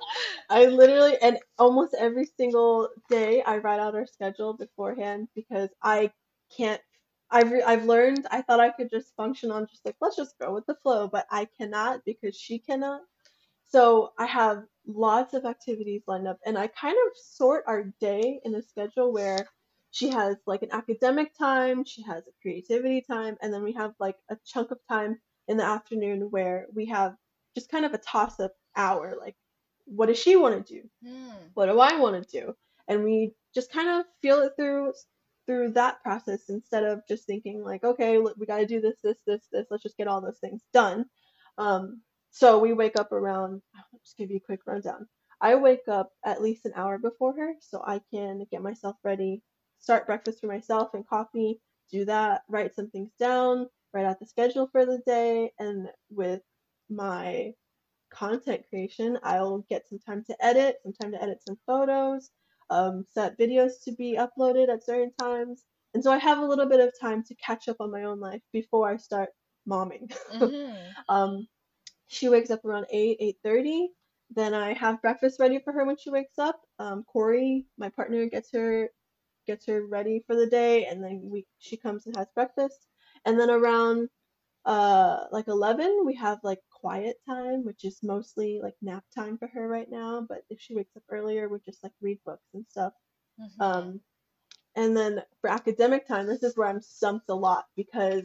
I 0.48 0.66
literally, 0.66 1.16
and 1.20 1.38
almost 1.58 1.94
every 1.98 2.26
single 2.36 2.88
day, 3.08 3.42
I 3.42 3.58
write 3.58 3.80
out 3.80 3.94
our 3.94 4.06
schedule 4.06 4.54
beforehand 4.54 5.28
because 5.34 5.70
I 5.82 6.12
can't. 6.56 6.80
I've, 7.32 7.52
I've 7.64 7.84
learned, 7.84 8.26
I 8.32 8.42
thought 8.42 8.58
I 8.58 8.70
could 8.70 8.90
just 8.90 9.14
function 9.14 9.52
on 9.52 9.68
just 9.70 9.86
like, 9.86 9.94
let's 10.00 10.16
just 10.16 10.36
go 10.40 10.52
with 10.52 10.66
the 10.66 10.74
flow, 10.82 11.06
but 11.06 11.26
I 11.30 11.46
cannot 11.56 12.04
because 12.04 12.36
she 12.36 12.58
cannot. 12.58 13.02
So 13.70 14.12
I 14.18 14.26
have 14.26 14.64
lots 14.84 15.32
of 15.32 15.44
activities 15.44 16.02
lined 16.08 16.26
up, 16.26 16.38
and 16.44 16.58
I 16.58 16.66
kind 16.66 16.96
of 17.06 17.16
sort 17.16 17.62
our 17.68 17.84
day 18.00 18.40
in 18.44 18.54
a 18.56 18.62
schedule 18.62 19.12
where 19.12 19.46
she 19.92 20.08
has 20.10 20.36
like 20.46 20.62
an 20.62 20.70
academic 20.72 21.36
time, 21.38 21.84
she 21.84 22.02
has 22.02 22.24
a 22.26 22.42
creativity 22.42 23.00
time, 23.00 23.36
and 23.42 23.52
then 23.52 23.62
we 23.62 23.72
have 23.74 23.94
like 24.00 24.16
a 24.28 24.36
chunk 24.44 24.72
of 24.72 24.78
time 24.88 25.20
in 25.50 25.56
the 25.56 25.64
afternoon 25.64 26.28
where 26.30 26.66
we 26.72 26.86
have 26.86 27.16
just 27.56 27.70
kind 27.70 27.84
of 27.84 27.92
a 27.92 27.98
toss 27.98 28.38
up 28.38 28.52
hour 28.76 29.16
like 29.20 29.34
what 29.84 30.06
does 30.06 30.18
she 30.18 30.36
want 30.36 30.64
to 30.64 30.74
do? 30.74 30.88
Mm. 31.04 31.50
what 31.54 31.66
do 31.66 31.80
i 31.80 31.98
want 31.98 32.22
to 32.22 32.40
do? 32.40 32.54
And 32.86 33.02
we 33.04 33.32
just 33.52 33.72
kind 33.72 33.88
of 33.88 34.06
feel 34.22 34.40
it 34.42 34.52
through 34.56 34.92
through 35.46 35.72
that 35.72 36.00
process 36.04 36.42
instead 36.48 36.84
of 36.84 37.00
just 37.08 37.26
thinking 37.26 37.64
like 37.64 37.82
okay 37.82 38.18
we 38.18 38.46
got 38.46 38.58
to 38.58 38.66
do 38.66 38.80
this 38.80 38.98
this 39.02 39.18
this 39.26 39.42
this 39.50 39.66
let's 39.70 39.82
just 39.82 39.96
get 39.96 40.06
all 40.06 40.20
those 40.20 40.38
things 40.38 40.62
done. 40.72 41.04
Um, 41.58 42.02
so 42.30 42.60
we 42.60 42.72
wake 42.72 42.96
up 42.96 43.10
around 43.10 43.60
i'll 43.74 44.00
just 44.04 44.16
give 44.16 44.30
you 44.30 44.36
a 44.36 44.46
quick 44.46 44.60
rundown. 44.66 45.08
I 45.40 45.56
wake 45.56 45.88
up 45.88 46.10
at 46.24 46.40
least 46.40 46.64
an 46.66 46.72
hour 46.76 46.96
before 46.98 47.34
her 47.36 47.54
so 47.60 47.82
i 47.84 48.00
can 48.14 48.46
get 48.52 48.62
myself 48.62 48.94
ready 49.02 49.42
start 49.80 50.06
breakfast 50.06 50.40
for 50.40 50.46
myself 50.46 50.90
and 50.94 51.04
coffee 51.08 51.60
do 51.90 52.04
that 52.04 52.42
write 52.48 52.76
some 52.76 52.88
things 52.90 53.10
down 53.18 53.66
write 53.92 54.06
out 54.06 54.18
the 54.20 54.26
schedule 54.26 54.68
for 54.72 54.86
the 54.86 55.00
day, 55.06 55.52
and 55.58 55.88
with 56.10 56.42
my 56.88 57.52
content 58.10 58.62
creation, 58.68 59.18
I'll 59.22 59.64
get 59.68 59.88
some 59.88 59.98
time 59.98 60.24
to 60.26 60.44
edit, 60.44 60.76
some 60.82 60.92
time 60.92 61.12
to 61.12 61.22
edit 61.22 61.42
some 61.46 61.58
photos, 61.66 62.30
um, 62.70 63.04
set 63.12 63.38
videos 63.38 63.82
to 63.84 63.92
be 63.92 64.18
uploaded 64.18 64.68
at 64.68 64.84
certain 64.84 65.12
times. 65.20 65.64
And 65.94 66.02
so 66.04 66.12
I 66.12 66.18
have 66.18 66.38
a 66.38 66.44
little 66.44 66.66
bit 66.68 66.80
of 66.80 66.92
time 67.00 67.24
to 67.24 67.34
catch 67.34 67.68
up 67.68 67.76
on 67.80 67.90
my 67.90 68.04
own 68.04 68.20
life 68.20 68.42
before 68.52 68.88
I 68.88 68.96
start 68.96 69.30
momming. 69.68 70.12
Mm-hmm. 70.32 70.74
um, 71.08 71.48
she 72.06 72.28
wakes 72.28 72.50
up 72.50 72.64
around 72.64 72.86
8, 72.90 73.36
8.30. 73.44 73.86
Then 74.32 74.54
I 74.54 74.74
have 74.74 75.02
breakfast 75.02 75.40
ready 75.40 75.58
for 75.58 75.72
her 75.72 75.84
when 75.84 75.96
she 75.96 76.10
wakes 76.10 76.38
up. 76.38 76.60
Um, 76.78 77.04
Corey, 77.04 77.66
my 77.78 77.88
partner, 77.88 78.26
gets 78.26 78.52
her 78.52 78.90
gets 79.46 79.66
her 79.66 79.84
ready 79.84 80.22
for 80.26 80.36
the 80.36 80.46
day, 80.46 80.86
and 80.86 81.02
then 81.02 81.22
we 81.24 81.44
she 81.58 81.76
comes 81.76 82.06
and 82.06 82.16
has 82.16 82.28
breakfast. 82.34 82.86
And 83.24 83.38
then 83.38 83.50
around 83.50 84.08
uh 84.66 85.24
like 85.32 85.48
11 85.48 86.02
we 86.04 86.14
have 86.14 86.38
like 86.42 86.60
quiet 86.70 87.16
time 87.26 87.64
which 87.64 87.84
is 87.84 87.98
mostly 88.02 88.60
like 88.62 88.74
nap 88.82 89.02
time 89.14 89.38
for 89.38 89.48
her 89.48 89.66
right 89.66 89.90
now 89.90 90.26
but 90.28 90.42
if 90.50 90.60
she 90.60 90.74
wakes 90.74 90.94
up 90.96 91.02
earlier 91.10 91.48
we 91.48 91.58
just 91.64 91.82
like 91.82 91.92
read 92.02 92.18
books 92.26 92.46
and 92.52 92.66
stuff. 92.68 92.92
Mm-hmm. 93.40 93.62
um 93.62 94.00
and 94.76 94.94
then 94.94 95.22
for 95.40 95.48
academic 95.48 96.06
time 96.06 96.26
this 96.26 96.42
is 96.42 96.56
where 96.56 96.68
i'm 96.68 96.82
stumped 96.82 97.30
a 97.30 97.34
lot 97.34 97.64
because 97.74 98.24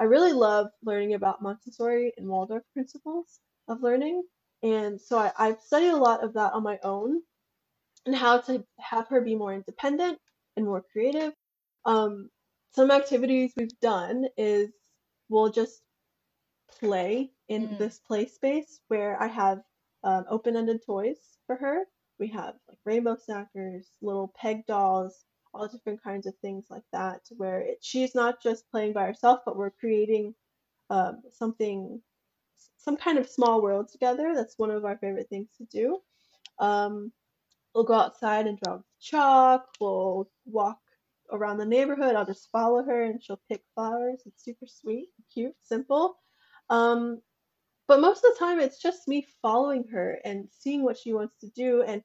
i 0.00 0.04
really 0.04 0.32
love 0.32 0.66
learning 0.84 1.14
about 1.14 1.40
montessori 1.40 2.12
and 2.16 2.26
waldorf 2.26 2.64
principles 2.72 3.38
of 3.68 3.82
learning. 3.82 4.22
And 4.62 5.00
so 5.00 5.18
I, 5.18 5.32
i've 5.38 5.60
studied 5.60 5.90
a 5.90 5.96
lot 5.96 6.24
of 6.24 6.34
that 6.34 6.52
on 6.52 6.62
my 6.62 6.78
own 6.82 7.22
and 8.06 8.14
how 8.14 8.38
to 8.42 8.64
have 8.80 9.08
her 9.08 9.20
be 9.20 9.34
more 9.34 9.52
independent 9.54 10.18
and 10.56 10.66
more 10.66 10.84
creative. 10.92 11.32
Um 11.84 12.30
some 12.76 12.90
activities 12.90 13.54
we've 13.56 13.80
done 13.80 14.26
is 14.36 14.68
we'll 15.30 15.50
just 15.50 15.80
play 16.78 17.30
in 17.48 17.68
mm. 17.68 17.78
this 17.78 17.98
play 18.06 18.26
space 18.26 18.80
where 18.88 19.20
I 19.20 19.28
have 19.28 19.62
um, 20.04 20.26
open-ended 20.28 20.84
toys 20.84 21.16
for 21.46 21.56
her. 21.56 21.84
We 22.18 22.28
have 22.28 22.54
like 22.68 22.78
rainbow 22.84 23.16
stackers, 23.16 23.88
little 24.02 24.30
peg 24.38 24.66
dolls, 24.66 25.24
all 25.54 25.66
different 25.68 26.02
kinds 26.02 26.26
of 26.26 26.34
things 26.42 26.66
like 26.68 26.84
that, 26.92 27.20
where 27.30 27.60
it, 27.60 27.78
she's 27.80 28.14
not 28.14 28.42
just 28.42 28.70
playing 28.70 28.92
by 28.92 29.06
herself, 29.06 29.40
but 29.46 29.56
we're 29.56 29.70
creating 29.70 30.34
um, 30.90 31.22
something, 31.32 32.00
some 32.76 32.98
kind 32.98 33.16
of 33.16 33.26
small 33.26 33.62
world 33.62 33.88
together. 33.90 34.32
That's 34.34 34.58
one 34.58 34.70
of 34.70 34.84
our 34.84 34.98
favorite 34.98 35.30
things 35.30 35.48
to 35.56 35.64
do. 35.64 36.00
Um, 36.58 37.10
we'll 37.74 37.84
go 37.84 37.94
outside 37.94 38.46
and 38.46 38.58
draw 38.58 38.76
with 38.76 38.84
chalk. 39.00 39.66
We'll 39.80 40.28
walk 40.44 40.78
around 41.32 41.58
the 41.58 41.66
neighborhood. 41.66 42.14
I'll 42.14 42.26
just 42.26 42.50
follow 42.50 42.82
her 42.82 43.04
and 43.04 43.22
she'll 43.22 43.40
pick 43.48 43.62
flowers. 43.74 44.22
It's 44.26 44.44
super 44.44 44.66
sweet, 44.66 45.08
cute, 45.32 45.54
simple. 45.62 46.18
Um, 46.70 47.20
but 47.88 48.00
most 48.00 48.24
of 48.24 48.32
the 48.32 48.38
time, 48.38 48.60
it's 48.60 48.80
just 48.80 49.06
me 49.06 49.26
following 49.42 49.84
her 49.92 50.18
and 50.24 50.48
seeing 50.50 50.82
what 50.82 50.98
she 50.98 51.12
wants 51.12 51.36
to 51.40 51.48
do 51.50 51.82
and 51.82 52.02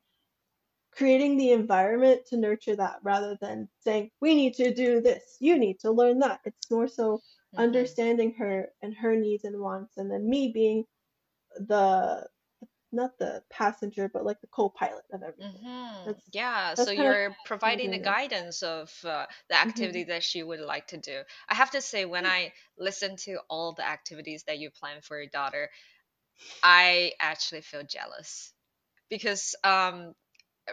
creating 0.91 1.37
the 1.37 1.51
environment 1.51 2.21
to 2.27 2.37
nurture 2.37 2.75
that 2.75 2.97
rather 3.03 3.37
than 3.41 3.67
saying, 3.79 4.11
we 4.19 4.35
need 4.35 4.53
to 4.55 4.73
do 4.73 5.01
this, 5.01 5.37
you 5.39 5.57
need 5.57 5.79
to 5.79 5.91
learn 5.91 6.19
that. 6.19 6.41
It's 6.45 6.69
more 6.69 6.87
so 6.87 7.17
mm-hmm. 7.17 7.59
understanding 7.59 8.35
her 8.37 8.67
and 8.81 8.93
her 8.95 9.15
needs 9.15 9.43
and 9.45 9.59
wants, 9.59 9.97
and 9.97 10.11
then 10.11 10.29
me 10.29 10.51
being 10.53 10.83
the 11.55 12.27
not 12.93 13.17
the 13.17 13.43
passenger, 13.49 14.09
but 14.11 14.25
like 14.25 14.41
the 14.41 14.47
co-pilot 14.47 15.03
of 15.13 15.21
everything. 15.23 15.53
Mm-hmm. 15.63 16.05
That's, 16.07 16.23
yeah, 16.31 16.73
that's 16.75 16.85
so 16.85 16.91
you're 16.91 17.35
providing 17.45 17.91
the 17.91 17.99
guidance 17.99 18.63
of 18.63 18.91
uh, 19.05 19.25
the 19.49 19.55
activity 19.55 20.01
mm-hmm. 20.01 20.11
that 20.11 20.23
she 20.23 20.43
would 20.43 20.59
like 20.59 20.87
to 20.87 20.97
do. 20.97 21.21
I 21.49 21.55
have 21.55 21.71
to 21.71 21.81
say, 21.81 22.05
when 22.05 22.25
I 22.25 22.53
listen 22.77 23.15
to 23.17 23.39
all 23.49 23.73
the 23.73 23.87
activities 23.87 24.43
that 24.47 24.59
you 24.59 24.69
plan 24.71 25.01
for 25.01 25.17
your 25.19 25.29
daughter, 25.29 25.69
I 26.63 27.13
actually 27.19 27.61
feel 27.61 27.83
jealous 27.83 28.53
because, 29.09 29.55
um, 29.63 30.13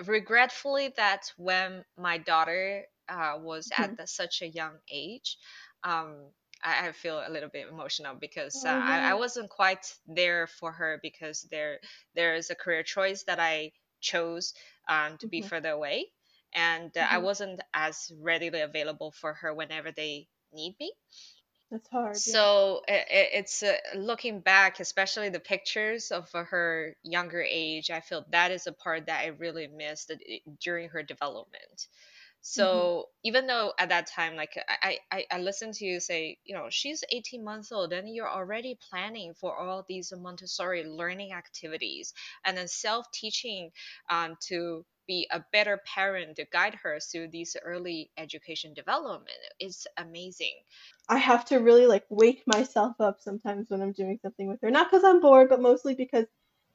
regretfully, 0.07 0.93
that 0.97 1.33
when 1.37 1.85
my 1.97 2.19
daughter 2.19 2.85
uh, 3.09 3.39
was 3.41 3.69
Mhm. 3.69 3.85
at 3.85 3.97
the, 3.97 4.07
such 4.07 4.43
a 4.43 4.49
young 4.49 4.79
age, 4.91 5.39
um, 5.85 6.33
I, 6.63 6.89
I 6.89 6.93
feel 6.93 7.23
a 7.27 7.31
little 7.31 7.49
bit 7.49 7.69
emotional 7.69 8.15
because 8.15 8.65
uh, 8.65 8.71
Oh 8.73 8.83
I, 8.85 9.13
I 9.13 9.15
wasn't 9.15 9.51
quite 9.51 9.95
there 10.07 10.47
for 10.47 10.73
her 10.73 10.99
because 11.03 11.43
there 11.51 11.81
there 12.15 12.35
is 12.35 12.51
a 12.51 12.55
career 12.55 12.83
choice 12.83 13.25
that 13.25 13.41
I 13.41 13.73
chose 14.01 14.55
um, 14.89 15.19
to 15.19 15.27
be 15.29 15.41
Mhm. 15.41 15.51
further 15.51 15.71
away, 15.71 16.13
and 16.55 16.97
uh, 16.97 17.07
I 17.11 17.19
Mhm. 17.19 17.19
wasn't 17.19 17.61
as 17.75 18.11
readily 18.21 18.61
available 18.61 19.13
for 19.13 19.35
her 19.35 19.55
whenever 19.55 19.93
they 19.93 20.29
need 20.53 20.77
me. 20.81 20.93
That's 21.71 21.89
hard. 21.89 22.25
So 22.29 22.83
i 22.89 22.93
i- 22.93 23.31
it's 23.41 23.63
uh, 23.63 23.77
looking 23.95 24.41
back, 24.41 24.79
especially 24.81 25.29
the 25.31 25.41
pictures 25.41 26.11
of 26.11 26.29
uh, 26.35 26.45
her 26.45 26.97
younger 27.03 27.43
age. 27.43 27.91
I 27.91 28.01
feel 28.01 28.25
that 28.31 28.51
is 28.51 28.67
a 28.67 28.73
part 28.73 29.07
that 29.07 29.21
I 29.25 29.29
really 29.29 29.67
missed 29.69 30.11
during 30.61 30.89
her 30.91 31.03
development. 31.03 31.89
Mhm. 32.57 32.89
So 32.89 33.11
even 33.25 33.47
though 33.47 33.75
at 33.79 33.91
that 33.91 34.07
time, 34.07 34.35
like 34.37 34.59
I, 34.69 34.99
I, 35.13 35.27
I 35.31 35.39
listened 35.41 35.75
to 35.75 35.85
you 35.85 36.01
say, 36.01 36.39
you 36.45 36.55
know, 36.55 36.69
she's 36.71 37.05
18 37.13 37.45
months 37.45 37.71
old, 37.73 37.93
and 37.93 38.09
you're 38.13 38.29
already 38.31 38.79
planning 38.91 39.35
for 39.35 39.57
all 39.57 39.85
these 39.87 40.13
Montessori 40.17 40.85
learning 40.85 41.33
activities 41.33 42.13
and 42.45 42.57
then 42.57 42.69
self-teaching 42.69 43.71
um, 44.11 44.37
to 44.49 44.85
be 45.07 45.27
a 45.31 45.45
better 45.53 45.79
parent 45.87 46.37
to 46.37 46.45
guide 46.47 46.75
her 46.77 47.01
through 47.01 47.29
these 47.29 47.57
early 47.63 48.11
education 48.17 48.75
development 48.75 49.39
is 49.61 49.87
amazing. 49.97 50.55
I 51.09 51.19
have 51.19 51.45
to 51.47 51.59
really 51.59 51.87
like 51.87 52.07
wake 52.09 52.47
myself 52.47 52.97
up 53.01 53.21
sometimes 53.21 53.69
when 53.71 53.83
I'm 53.83 53.93
doing 53.93 54.19
something 54.23 54.49
with 54.49 54.61
her. 54.63 54.71
Not 54.71 54.91
because 54.91 55.05
I'm 55.05 55.21
bored, 55.21 55.51
but 55.51 55.61
mostly 55.61 55.95
because 55.95 56.27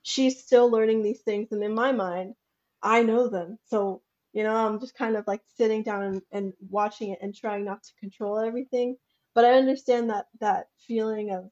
she's 0.04 0.44
still 0.44 0.70
learning 0.70 1.02
these 1.04 1.22
things, 1.22 1.52
and 1.52 1.64
in 1.64 1.74
my 1.74 1.92
mind, 1.94 2.36
I 2.84 3.02
know 3.04 3.28
them. 3.30 3.60
So, 3.66 4.03
you 4.34 4.44
know, 4.44 4.56
I'm 4.56 4.80
just 4.80 4.96
kind 4.96 5.16
of 5.18 5.26
like 5.28 5.42
sitting 5.48 5.84
down 5.84 6.04
and, 6.04 6.22
and 6.32 6.54
watching 6.70 7.12
it 7.12 7.20
and 7.22 7.36
trying 7.36 7.66
not 7.66 7.84
to 7.84 7.94
control 8.00 8.40
everything. 8.40 8.98
But 9.36 9.46
I 9.46 9.54
understand 9.56 10.10
that 10.10 10.28
that 10.42 10.68
feeling 10.88 11.32
of 11.32 11.50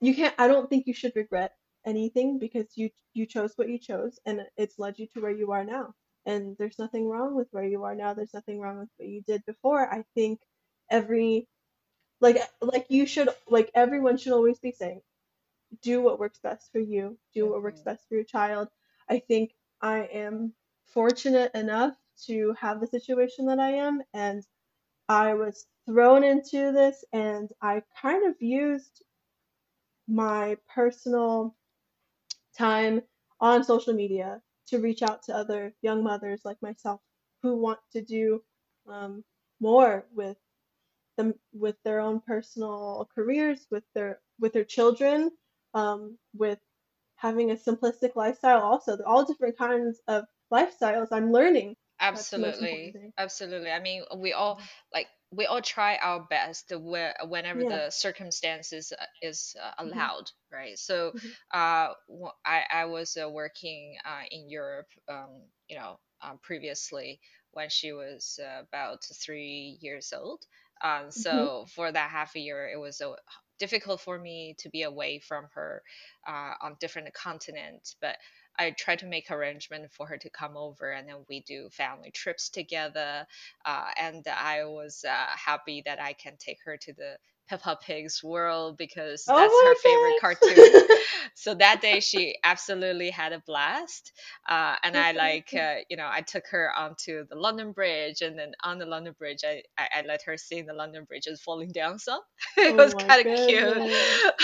you 0.00 0.14
can't 0.14 0.34
I 0.38 0.48
don't 0.48 0.68
think 0.68 0.86
you 0.86 0.94
should 0.94 1.16
regret 1.16 1.52
anything 1.86 2.38
because 2.38 2.66
you 2.76 2.90
you 3.14 3.26
chose 3.26 3.52
what 3.56 3.68
you 3.68 3.78
chose 3.78 4.18
and 4.26 4.42
it's 4.56 4.78
led 4.78 4.98
you 4.98 5.06
to 5.14 5.20
where 5.20 5.32
you 5.32 5.52
are 5.52 5.64
now. 5.64 5.94
And 6.26 6.56
there's 6.58 6.78
nothing 6.78 7.08
wrong 7.08 7.34
with 7.34 7.48
where 7.52 7.64
you 7.64 7.84
are 7.84 7.94
now. 7.94 8.14
There's 8.14 8.34
nothing 8.34 8.60
wrong 8.60 8.78
with 8.80 8.88
what 8.96 9.08
you 9.08 9.22
did 9.26 9.44
before. 9.46 9.92
I 9.92 10.04
think 10.14 10.40
every 10.90 11.48
like 12.20 12.38
like 12.60 12.86
you 12.88 13.06
should 13.06 13.28
like 13.48 13.70
everyone 13.74 14.16
should 14.16 14.32
always 14.32 14.58
be 14.58 14.72
saying 14.72 15.00
do 15.82 16.02
what 16.02 16.18
works 16.18 16.38
best 16.42 16.70
for 16.72 16.78
you 16.80 17.18
do 17.34 17.48
what 17.50 17.62
works 17.62 17.80
hmm 17.80 17.84
best 17.84 18.06
for 18.08 18.14
your 18.14 18.24
child 18.24 18.68
i 19.08 19.18
think 19.18 19.52
i 19.82 19.98
am 20.12 20.52
fortunate 20.86 21.50
enough 21.54 21.96
to 22.26 22.54
have 22.60 22.80
the 22.80 22.86
situation 22.86 23.46
that 23.46 23.58
i 23.58 23.70
am 23.70 24.02
and 24.14 24.44
i 25.08 25.34
was 25.34 25.66
thrown 25.86 26.24
into 26.24 26.72
this 26.72 27.04
and 27.12 27.50
i 27.62 27.82
kind 28.00 28.26
of 28.28 28.34
used 28.40 29.02
my 30.08 30.56
personal 30.74 31.54
time 32.56 33.02
on 33.40 33.64
social 33.64 33.94
media 33.94 34.40
to 34.66 34.78
reach 34.78 35.02
out 35.02 35.22
to 35.22 35.34
other 35.34 35.74
young 35.82 36.02
mothers 36.02 36.42
like 36.44 36.60
myself 36.62 37.00
who 37.42 37.56
want 37.56 37.78
to 37.92 38.02
do 38.02 38.42
um, 38.88 39.24
more 39.60 40.06
with 40.14 40.36
them 41.16 41.34
with 41.52 41.76
their 41.84 42.00
own 42.00 42.20
personal 42.20 43.08
careers, 43.14 43.66
with 43.70 43.84
their 43.94 44.20
with 44.40 44.52
their 44.52 44.64
children, 44.64 45.30
um, 45.74 46.18
with 46.34 46.58
having 47.16 47.50
a 47.50 47.56
simplistic 47.56 48.16
lifestyle. 48.16 48.60
Also, 48.62 48.98
all 49.04 49.24
different 49.24 49.58
kinds 49.58 50.00
of 50.08 50.24
lifestyles. 50.52 51.08
I'm 51.12 51.32
learning. 51.32 51.76
That's 52.12 52.30
the 52.30 52.38
most 52.38 52.62
important 52.62 52.92
Absolutely, 52.92 53.12
absolutely. 53.18 53.70
I 53.70 53.78
mean, 53.80 54.04
we 54.16 54.32
all 54.32 54.60
like 54.92 55.08
we 55.30 55.46
all 55.46 55.62
try 55.62 55.96
our 55.96 56.20
best 56.28 56.72
where 56.76 57.16
whenever 57.24 57.64
Yeah. 57.64 57.64
the 57.64 57.90
circumstances 57.90 58.92
uh, 58.92 59.06
is 59.22 59.54
uh, 59.60 59.72
hmm 59.84 60.06
allowed, 60.08 60.30
right? 60.52 60.78
So, 60.78 61.12
hmm 61.12 61.34
uh, 61.52 61.94
I 62.44 62.64
I 62.70 62.84
was 62.86 63.16
uh, 63.16 63.30
working 63.30 63.96
uh, 64.04 64.22
in 64.30 64.48
Europe, 64.50 64.88
um, 65.08 65.46
you 65.68 65.76
know, 65.76 65.98
um, 66.20 66.38
previously 66.42 67.20
when 67.52 67.68
she 67.70 67.92
was 67.92 68.38
uh, 68.42 68.62
about 68.68 69.04
three 69.24 69.78
years 69.80 70.12
old. 70.12 70.42
Um, 70.82 71.10
so 71.12 71.66
for 71.74 71.90
that 71.92 72.10
half 72.10 72.34
a 72.36 72.40
year, 72.40 72.68
it 72.68 72.78
was 72.78 73.00
uh, 73.00 73.14
difficult 73.58 74.00
for 74.00 74.18
me 74.18 74.54
to 74.58 74.68
be 74.68 74.82
away 74.82 75.20
from 75.20 75.46
her 75.54 75.82
uh, 76.26 76.54
on 76.60 76.76
different 76.80 77.12
continents, 77.14 77.96
but 78.00 78.18
I 78.58 78.70
try 78.70 78.96
to 78.96 79.06
make 79.06 79.30
arrangement 79.30 79.90
for 79.92 80.06
her 80.06 80.18
to 80.18 80.30
come 80.30 80.56
over, 80.56 80.90
and 80.92 81.08
then 81.08 81.24
we 81.28 81.40
do 81.40 81.68
family 81.70 82.10
trips 82.10 82.48
together. 82.50 83.26
Uh, 83.64 83.90
and 84.00 84.26
I 84.28 84.64
was 84.64 85.04
uh, 85.08 85.26
happy 85.36 85.82
that 85.86 86.00
I 86.00 86.12
can 86.14 86.36
take 86.38 86.58
her 86.64 86.76
to 86.78 86.92
the 86.92 87.16
Peppa 87.48 87.78
Pig's 87.82 88.22
world 88.22 88.76
because 88.78 89.32
that's 89.36 89.60
her 89.60 89.74
favorite 89.76 90.16
Oh 90.16 90.20
cartoon. 90.20 90.72
So 91.34 91.54
that 91.54 91.80
day 91.80 92.00
she 92.00 92.36
absolutely 92.44 93.10
had 93.10 93.32
a 93.32 93.42
blast. 93.46 94.12
Uh, 94.48 94.76
and 94.82 94.96
I 94.96 95.12
like, 95.12 95.52
uh, 95.54 95.76
you 95.88 95.96
know, 95.96 96.08
I 96.10 96.20
took 96.22 96.44
her 96.50 96.70
onto 96.76 97.26
the 97.28 97.36
London 97.36 97.72
Bridge, 97.72 98.22
and 98.22 98.38
then 98.38 98.52
on 98.62 98.78
the 98.78 98.86
London 98.86 99.14
Bridge, 99.18 99.40
I, 99.44 99.62
I, 99.78 99.88
I 99.96 100.02
let 100.06 100.22
her 100.26 100.36
see 100.36 100.62
the 100.62 100.74
London 100.74 101.04
Bridge 101.04 101.26
is 101.26 101.40
falling 101.42 101.72
down 101.72 101.98
song. 101.98 102.20
it 102.56 102.76
Oh 102.76 102.76
was 102.76 102.94
kind 102.94 103.20
of 103.22 103.26
cute. 103.34 103.84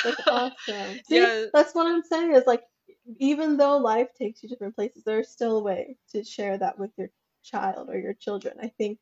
That's 0.02 0.20
awesome. 0.28 1.00
See, 1.04 1.18
yeah, 1.18 1.46
that's 1.52 1.74
what 1.74 1.86
I'm 1.86 2.02
saying 2.02 2.34
is 2.34 2.44
like 2.46 2.62
even 3.18 3.56
though 3.56 3.78
life 3.78 4.08
takes 4.14 4.42
you 4.42 4.48
different 4.48 4.74
places, 4.74 5.02
there's 5.04 5.28
still 5.28 5.58
a 5.58 5.62
way 5.62 5.96
to 6.12 6.24
share 6.24 6.58
that 6.58 6.78
with 6.78 6.90
your 6.96 7.10
child 7.42 7.88
or 7.88 7.98
your 7.98 8.14
children. 8.14 8.56
I 8.62 8.68
think, 8.68 8.98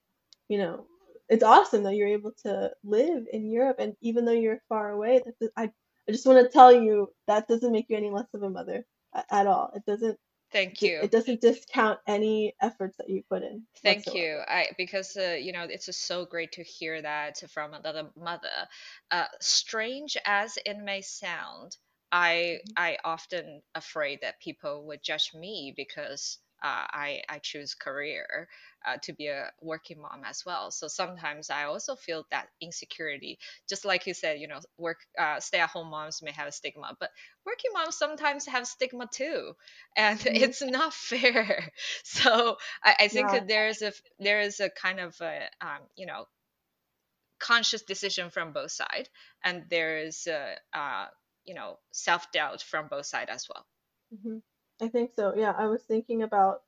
you 0.49 0.59
know, 0.59 0.87
it's 1.29 1.45
awesome 1.45 1.83
that 1.85 1.95
you're 1.95 2.09
able 2.09 2.33
to 2.45 2.73
live 2.85 3.27
in 3.33 3.51
Europe 3.51 3.77
and 3.79 3.95
even 4.01 4.25
though 4.25 4.33
you're 4.33 4.63
far 4.69 4.91
away, 4.91 5.23
that 5.25 5.51
I 5.57 5.71
I 6.09 6.13
just 6.13 6.27
want 6.27 6.43
to 6.43 6.51
tell 6.51 6.73
you 6.73 7.13
that 7.27 7.49
doesn't 7.49 7.71
make 7.73 7.87
you 7.91 7.97
any 7.97 8.11
less 8.11 8.33
of 8.33 8.43
a 8.43 8.49
mother 8.49 8.87
a- 9.13 9.25
at 9.35 9.47
all. 9.47 9.71
It 9.75 9.85
doesn't 9.85 10.19
thank 10.51 10.81
you. 10.81 11.01
it 11.03 11.11
doesn't 11.11 11.43
discount 11.43 11.99
any 12.07 12.55
efforts 12.63 12.97
that 12.97 13.11
you 13.11 13.23
put 13.29 13.43
in 13.43 13.67
Thank 13.83 14.07
you. 14.15 14.41
I 14.49 14.69
because 14.77 15.17
uh, 15.17 15.37
you 15.41 15.53
know 15.53 15.63
it's 15.63 15.87
just 15.87 16.07
so 16.07 16.25
great 16.25 16.53
to 16.53 16.63
hear 16.63 17.01
that 17.03 17.39
from 17.51 17.75
another 17.75 18.11
mother. 18.17 18.69
Uh, 19.11 19.27
strange 19.41 20.17
as 20.25 20.59
it 20.65 20.79
may 20.79 21.01
sound, 21.03 21.77
I 22.13 22.61
Mhm. 22.65 22.77
I 22.77 22.99
often 23.05 23.63
afraid 23.75 24.21
that 24.23 24.41
people 24.41 24.87
would 24.87 25.03
judge 25.03 25.33
me 25.35 25.73
because 25.77 26.39
uh, 26.63 26.87
I 26.91 27.23
I 27.29 27.39
choose 27.39 27.75
career 27.75 28.49
uh, 28.87 28.97
to 29.03 29.13
be 29.13 29.29
a 29.29 29.53
working 29.61 30.01
mom 30.01 30.25
as 30.25 30.45
well. 30.45 30.71
So 30.71 30.89
sometimes 30.89 31.51
I 31.51 31.65
also 31.65 31.97
feel 31.97 32.25
that 32.31 32.49
insecurity. 32.61 33.39
Just 33.69 33.85
like 33.85 34.07
you 34.07 34.15
said, 34.15 34.41
you 34.41 34.49
know, 34.49 34.61
work 34.79 34.99
uh, 35.19 35.41
stay 35.41 35.59
at 35.61 35.71
home 35.71 35.91
moms 35.91 36.23
may 36.23 36.33
have 36.33 36.49
a 36.49 36.53
stigma, 36.53 36.97
but 36.99 37.11
working 37.47 37.71
moms 37.75 37.97
sometimes 37.97 38.47
have 38.47 38.67
stigma 38.67 39.07
too, 39.13 39.55
and 39.97 40.21
Mhm. 40.27 40.35
it's 40.35 40.63
not 40.63 40.95
fair. 40.95 41.71
So 42.05 42.57
I, 42.83 42.97
I 43.01 43.09
think 43.09 43.31
Yeah. 43.31 43.33
that 43.33 43.49
there 43.49 43.69
is 43.69 43.83
a 43.83 43.93
there 44.19 44.41
is 44.41 44.61
a 44.61 44.71
kind 44.71 45.01
of 45.01 45.17
a 45.21 45.49
um, 45.61 45.83
you 45.97 46.07
know 46.07 46.27
conscious 47.39 47.83
decision 47.83 48.31
from 48.31 48.53
both 48.53 48.71
sides, 48.73 49.09
and 49.45 49.65
there 49.71 49.99
is 49.99 50.27
a 50.27 50.57
uh, 50.73 51.07
you 51.49 51.55
know 51.55 51.79
self 51.93 52.31
doubt 52.33 52.63
from 52.63 52.89
both 52.89 53.07
sides 53.07 53.31
as 53.31 53.49
well. 53.49 53.67
hmm 54.23 54.39
I 54.81 54.89
think 54.89 55.13
so. 55.15 55.35
Yeah, 55.37 55.55
I 55.59 55.67
was 55.67 55.83
thinking 55.85 56.23
about 56.23 56.63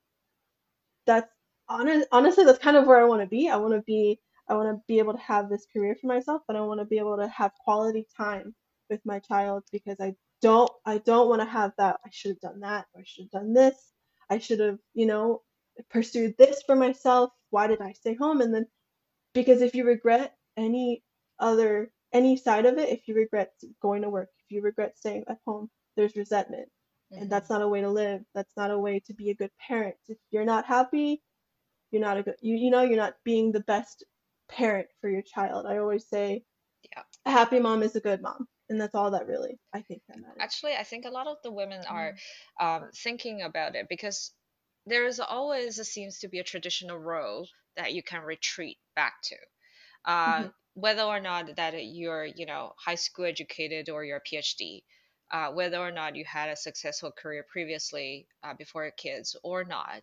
that's 1.06 1.28
honest, 1.68 2.08
honestly 2.12 2.44
that's 2.44 2.58
kind 2.58 2.76
of 2.76 2.86
where 2.86 3.00
I 3.00 3.04
want 3.04 3.22
to 3.22 3.26
be. 3.28 3.48
I 3.48 3.56
want 3.56 3.74
to 3.74 3.82
be 3.82 4.20
I 4.48 4.54
want 4.54 4.68
to 4.76 4.82
be 4.88 4.98
able 4.98 5.12
to 5.14 5.18
have 5.20 5.48
this 5.48 5.66
career 5.72 5.94
for 6.00 6.08
myself, 6.08 6.42
but 6.46 6.56
I 6.56 6.60
want 6.62 6.80
to 6.80 6.86
be 6.86 6.98
able 6.98 7.16
to 7.18 7.28
have 7.28 7.52
quality 7.64 8.06
time 8.16 8.54
with 8.88 9.00
my 9.04 9.20
child 9.20 9.64
because 9.72 10.00
I 10.00 10.14
don't 10.42 10.70
I 10.86 10.98
don't 10.98 11.28
want 11.28 11.40
to 11.42 11.46
have 11.48 11.72
that 11.78 12.00
I 12.04 12.10
should 12.12 12.32
have 12.32 12.40
done 12.40 12.60
that 12.60 12.86
or 12.94 13.02
I 13.02 13.04
should 13.06 13.24
have 13.32 13.42
done 13.42 13.54
this. 13.54 13.76
I 14.30 14.38
should 14.38 14.60
have, 14.60 14.78
you 14.94 15.06
know, 15.06 15.42
pursued 15.90 16.36
this 16.38 16.62
for 16.62 16.76
myself. 16.76 17.30
Why 17.50 17.66
did 17.68 17.80
I 17.80 17.92
stay 17.92 18.14
home? 18.14 18.40
And 18.40 18.54
then 18.54 18.66
because 19.34 19.62
if 19.62 19.74
you 19.74 19.84
regret 19.84 20.36
any 20.56 21.04
other 21.38 21.92
any 22.12 22.36
side 22.36 22.66
of 22.66 22.78
it, 22.78 22.88
if 22.90 23.08
you 23.08 23.14
regret 23.14 23.52
going 23.82 24.02
to 24.02 24.10
work, 24.10 24.30
if 24.38 24.50
you 24.50 24.62
regret 24.62 24.98
staying 24.98 25.24
at 25.28 25.38
home, 25.46 25.70
there's 25.96 26.16
resentment. 26.16 26.68
And 27.16 27.30
that's 27.30 27.50
not 27.50 27.62
a 27.62 27.68
way 27.68 27.80
to 27.82 27.90
live. 27.90 28.22
That's 28.34 28.56
not 28.56 28.70
a 28.70 28.78
way 28.78 29.00
to 29.06 29.14
be 29.14 29.30
a 29.30 29.34
good 29.34 29.50
parent. 29.58 29.96
If 30.08 30.18
you're 30.30 30.44
not 30.44 30.66
happy, 30.66 31.22
you're 31.90 32.02
not 32.02 32.18
a 32.18 32.22
good 32.22 32.36
you, 32.42 32.56
you 32.56 32.70
know, 32.70 32.82
you're 32.82 32.96
not 32.96 33.16
being 33.24 33.52
the 33.52 33.60
best 33.60 34.04
parent 34.48 34.88
for 35.00 35.10
your 35.10 35.22
child. 35.22 35.66
I 35.66 35.78
always 35.78 36.08
say 36.08 36.44
Yeah. 36.92 37.02
a 37.26 37.30
happy 37.30 37.60
mom 37.60 37.82
is 37.82 37.96
a 37.96 38.00
good 38.00 38.22
mom. 38.22 38.48
And 38.68 38.80
that's 38.80 38.94
all 38.94 39.10
that 39.12 39.26
really 39.26 39.60
I 39.72 39.82
think 39.82 40.02
that 40.08 40.20
matters. 40.20 40.48
Actually, 40.48 40.74
I 40.74 40.82
think 40.84 41.04
a 41.04 41.10
lot 41.10 41.26
of 41.28 41.38
the 41.42 41.52
women 41.52 41.84
are 41.86 42.14
Mm, 42.14 42.20
um, 42.58 42.90
thinking 42.94 43.42
about 43.42 43.76
it 43.76 43.86
because 43.88 44.32
there 44.86 45.06
is 45.06 45.20
always 45.20 45.76
seems 45.88 46.18
to 46.20 46.28
be 46.28 46.38
a 46.40 46.44
traditional 46.44 46.98
role 46.98 47.48
that 47.76 47.92
you 47.92 48.02
can 48.02 48.22
retreat 48.22 48.78
back 48.96 49.14
to. 49.24 49.36
uh, 50.06 50.46
mhm, 50.46 50.50
whether 50.74 51.02
or 51.02 51.20
not 51.20 51.56
that 51.56 51.74
you're 51.86 52.24
you 52.24 52.46
know 52.46 52.72
high 52.84 52.94
school 52.94 53.24
educated 53.24 53.88
or 53.88 54.04
you're 54.04 54.22
a 54.24 54.34
phd 54.34 54.82
uh, 55.32 55.48
whether 55.52 55.78
or 55.78 55.92
not 55.92 56.16
you 56.16 56.24
had 56.24 56.48
a 56.48 56.56
successful 56.56 57.12
career 57.12 57.44
previously 57.48 58.26
uh, 58.42 58.54
before 58.58 58.90
kids 58.90 59.36
or 59.42 59.64
not 59.64 60.02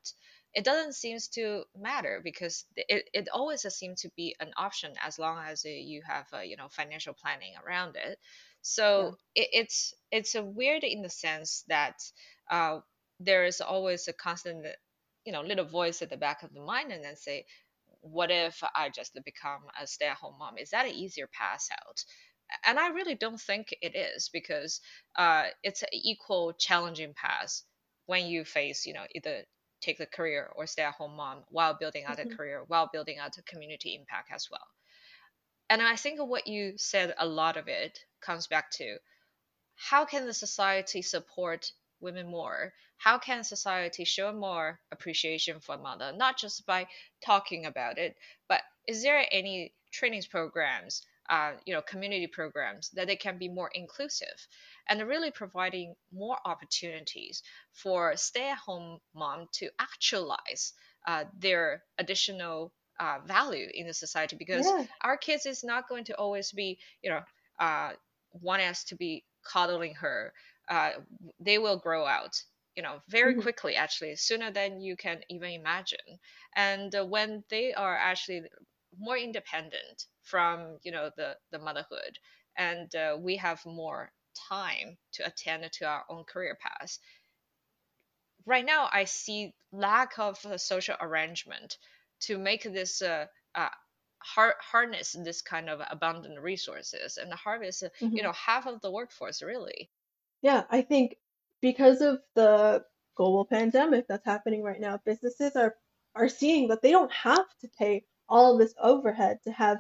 it 0.54 0.64
doesn't 0.64 0.96
seem 0.96 1.18
to 1.34 1.64
matter 1.78 2.22
because 2.24 2.66
it, 2.76 3.10
it 3.14 3.28
always 3.34 3.62
seems 3.76 4.02
to 4.02 4.10
be 4.16 4.36
an 4.40 4.52
option 4.58 4.92
as 5.06 5.20
long 5.20 5.38
as 5.46 5.64
you 5.66 6.02
have 6.08 6.26
uh, 6.34 6.40
you 6.40 6.58
know 6.58 6.68
financial 6.70 7.14
planning 7.14 7.54
around 7.66 7.96
it 7.96 8.18
so 8.62 9.16
yeah. 9.36 9.44
it, 9.44 9.50
it's 9.54 9.94
it's 10.12 10.36
a 10.36 10.44
weird 10.44 10.84
in 10.84 11.02
the 11.02 11.10
sense 11.10 11.64
that 11.68 11.96
uh, 12.50 12.80
there 13.20 13.46
is 13.46 13.62
always 13.62 14.08
a 14.08 14.14
constant 14.14 14.66
you 15.26 15.32
know 15.32 15.42
little 15.42 15.66
voice 15.66 16.02
at 16.02 16.10
the 16.10 16.18
back 16.18 16.44
of 16.44 16.54
the 16.54 16.62
mind 16.62 16.92
and 16.92 17.04
then 17.04 17.16
say 17.16 17.46
what 18.02 18.32
if 18.32 18.64
i 18.76 18.90
just 18.90 19.18
become 19.26 19.62
a 19.82 19.88
stay-at-home 19.88 20.36
mom? 20.40 20.58
Is 20.58 20.72
that 20.72 20.86
an 20.86 20.94
easier 20.94 21.28
pass 21.28 21.70
out? 21.72 22.04
And 22.66 22.80
i 22.80 22.90
really 22.90 23.16
don't 23.16 23.40
think 23.40 23.76
it 23.82 23.96
is 23.96 24.30
because 24.30 24.82
uh, 25.16 25.46
it's 25.64 25.84
an 25.84 25.90
equal 25.92 26.54
challenging 26.54 27.14
path 27.14 27.62
when 28.06 28.28
you 28.28 28.46
face 28.46 28.86
you 28.86 28.94
know 28.94 29.06
either 29.14 29.44
take 29.82 29.98
the 29.98 30.06
career 30.06 30.50
or 30.56 30.66
stay 30.66 30.84
at 30.84 30.94
home 30.94 31.16
mom 31.16 31.44
while 31.50 31.78
building 31.80 32.06
out 32.06 32.18
mm-hmm. 32.18 32.32
a 32.32 32.36
career 32.36 32.64
while 32.68 32.90
building 32.92 33.20
out 33.20 33.38
a 33.38 33.44
community 33.44 33.96
impact 33.96 34.32
as 34.34 34.48
well. 34.50 34.68
And 35.70 35.82
i 35.82 35.96
think 35.96 36.20
what 36.20 36.48
you 36.48 36.78
said 36.78 37.14
a 37.18 37.28
lot 37.28 37.58
of 37.58 37.68
it 37.68 38.00
comes 38.22 38.48
back 38.48 38.72
to 38.72 38.98
how 39.76 40.06
can 40.06 40.26
the 40.26 40.34
society 40.34 41.02
support 41.02 41.72
women 42.00 42.28
more? 42.28 42.74
How 42.98 43.20
can 43.20 43.44
society 43.44 44.06
show 44.06 44.32
more 44.32 44.80
appreciation 44.92 45.60
for 45.60 45.78
mother? 45.78 46.12
Not 46.16 46.38
just 46.38 46.66
by 46.66 46.88
talking 47.26 47.66
about 47.66 47.98
it 47.98 48.16
but 48.48 48.62
is 48.88 49.04
there 49.04 49.26
any 49.32 49.74
trainings 49.92 50.28
programs 50.28 51.04
uh, 51.30 51.52
you 51.66 51.74
know 51.74 51.82
community 51.82 52.28
programs 52.28 52.90
that 52.92 53.08
they 53.08 53.16
can 53.16 53.38
be 53.38 53.50
more 53.50 53.70
inclusive 53.74 54.48
and 54.88 55.06
really 55.06 55.32
providing 55.32 55.94
more 56.14 56.38
opportunities 56.46 57.44
for 57.74 58.16
stay-at-home 58.16 59.00
mom 59.14 59.48
to 59.52 59.70
actualize 59.80 60.74
uh, 61.06 61.26
their 61.38 61.84
additional 61.98 62.72
uh, 63.00 63.18
value 63.26 63.68
in 63.74 63.88
the 63.88 63.94
society? 63.94 64.38
Because 64.38 64.66
yeah. 64.66 64.86
our 65.02 65.18
kids 65.18 65.46
is 65.46 65.64
not 65.64 65.90
going 65.90 66.06
to 66.06 66.16
always 66.16 66.52
be 66.54 66.80
you 67.02 67.10
know 67.10 67.22
uh, 67.60 67.92
want 68.32 68.62
us 68.62 68.86
to 68.86 68.96
be 68.96 69.26
coddling 69.44 69.96
her 69.96 70.34
uh, 70.70 70.92
they 71.40 71.58
will 71.58 71.78
grow 71.78 72.06
out 72.06 72.42
you 72.78 72.84
know 72.84 73.02
very 73.10 73.34
mm-hmm. 73.34 73.42
quickly 73.42 73.76
actually 73.76 74.16
sooner 74.16 74.52
than 74.52 74.80
you 74.80 74.96
can 74.96 75.20
even 75.30 75.52
imagine 75.52 76.20
and 76.56 76.96
uh, 76.96 77.04
when 77.04 77.44
they 77.50 77.74
are 77.74 77.98
actually 77.98 78.44
more 79.00 79.18
independent 79.18 80.06
from 80.24 80.78
you 80.84 80.92
know 80.92 81.10
the 81.18 81.36
the 81.52 81.60
motherhood 81.60 82.18
and 82.58 82.96
uh, 82.96 83.18
we 83.20 83.36
have 83.36 83.60
more 83.66 84.12
time 84.50 84.98
to 85.12 85.26
attend 85.26 85.70
to 85.72 85.86
our 85.86 86.04
own 86.10 86.24
career 86.24 86.58
paths 86.62 87.00
right 88.46 88.66
now 88.66 88.88
i 88.92 89.04
see 89.04 89.54
lack 89.72 90.20
of 90.20 90.38
uh, 90.46 90.58
social 90.58 90.96
arrangement 91.02 91.78
to 92.20 92.38
make 92.38 92.64
this 92.64 93.02
uh, 93.02 93.26
uh, 93.56 93.70
harness 94.20 95.16
this 95.24 95.42
kind 95.42 95.70
of 95.70 95.82
abundant 95.90 96.40
resources 96.40 97.18
and 97.18 97.34
harvest 97.34 97.84
mm-hmm. 97.84 98.16
you 98.16 98.22
know 98.22 98.34
half 98.34 98.68
of 98.68 98.82
the 98.82 98.92
workforce 98.92 99.42
really 99.42 99.90
yeah 100.42 100.64
i 100.70 100.82
think 100.82 101.16
because 101.62 102.02
of 102.02 102.20
the 102.36 102.84
global 103.16 103.46
pandemic 103.46 104.06
that's 104.08 104.26
happening 104.26 104.64
right 104.64 104.80
now 104.80 105.00
businesses 105.06 105.56
are 105.56 105.76
are 106.16 106.30
seeing 106.30 106.68
that 106.68 106.82
they 106.82 106.92
don't 106.92 107.12
have 107.12 107.46
to 107.62 107.68
pay 107.78 108.04
all 108.30 108.54
of 108.54 108.60
this 108.60 108.74
overhead 108.82 109.38
to 109.44 109.52
have 109.52 109.80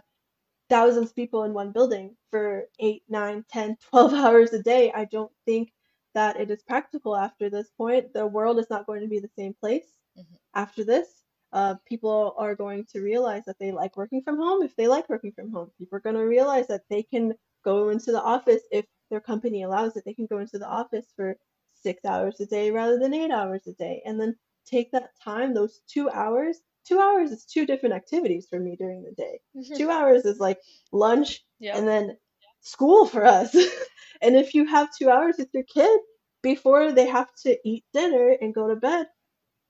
thousands 0.70 1.10
of 1.10 1.16
people 1.16 1.44
in 1.44 1.54
one 1.54 1.72
building 1.72 2.16
for 2.32 2.66
eight, 2.80 3.04
nine, 3.10 3.44
10, 3.50 3.78
12 3.90 4.14
hours 4.14 4.54
a 4.54 4.62
day. 4.62 4.92
I 4.94 5.06
don't 5.06 5.32
think 5.46 5.72
that 6.14 6.40
it 6.40 6.50
is 6.50 6.64
practical 6.64 7.16
after 7.16 7.50
this 7.50 7.70
point. 7.78 8.14
The 8.14 8.26
world 8.26 8.60
is 8.60 8.70
not 8.70 8.86
going 8.86 9.02
to 9.02 9.08
be 9.08 9.20
the 9.20 9.30
same 9.38 9.54
place 9.60 9.86
mm-hmm. 10.18 10.36
after 10.56 10.84
this. 10.84 11.08
Uh, 11.54 11.76
people 11.88 12.36
are 12.38 12.56
going 12.56 12.86
to 12.92 13.02
realize 13.02 13.44
that 13.46 13.58
they 13.60 13.72
like 13.72 13.96
working 13.96 14.22
from 14.22 14.38
home 14.38 14.64
if 14.64 14.76
they 14.76 14.88
like 14.88 15.08
working 15.10 15.32
from 15.32 15.52
home. 15.52 15.72
People 15.78 15.98
are 15.98 16.02
going 16.02 16.16
to 16.16 16.26
realize 16.26 16.68
that 16.68 16.84
they 16.90 17.04
can 17.04 17.34
go 17.64 17.90
into 17.90 18.12
the 18.12 18.22
office 18.22 18.64
if 18.72 18.86
their 19.10 19.22
company 19.22 19.64
allows 19.64 19.96
it. 19.96 20.04
They 20.06 20.14
can 20.14 20.28
go 20.28 20.40
into 20.40 20.60
the 20.60 20.68
office 20.68 21.06
for 21.16 21.38
six 21.74 22.04
hours 22.06 22.40
a 22.40 22.46
day 22.46 22.72
rather 22.72 23.00
than 23.00 23.14
eight 23.14 23.32
hours 23.32 23.66
a 23.68 23.74
day. 23.74 24.02
And 24.06 24.20
then 24.20 24.36
take 24.66 24.92
that 24.92 25.12
time, 25.24 25.54
those 25.54 25.82
two 25.88 26.10
hours, 26.10 26.60
two 26.86 27.00
hours 27.00 27.32
is 27.32 27.46
two 27.46 27.66
different 27.66 27.96
activities 27.96 28.48
for 28.50 28.60
me 28.60 28.76
during 28.76 29.04
the 29.04 29.12
day. 29.12 29.40
Mm-hmm. 29.56 29.76
Two 29.76 29.90
hours 29.90 30.26
is 30.26 30.40
like 30.40 30.60
lunch 30.92 31.42
yep. 31.60 31.76
and 31.76 31.88
then 31.88 32.18
school 32.62 33.06
for 33.06 33.26
us. 33.26 33.56
and 34.22 34.36
if 34.36 34.54
you 34.54 34.66
have 34.66 34.90
two 34.98 35.10
hours 35.10 35.36
with 35.38 35.50
your 35.54 35.64
kid 35.64 36.00
before 36.42 36.92
they 36.92 37.08
have 37.08 37.30
to 37.44 37.58
eat 37.66 37.84
dinner 37.94 38.36
and 38.42 38.54
go 38.54 38.68
to 38.68 38.76
bed, 38.76 39.08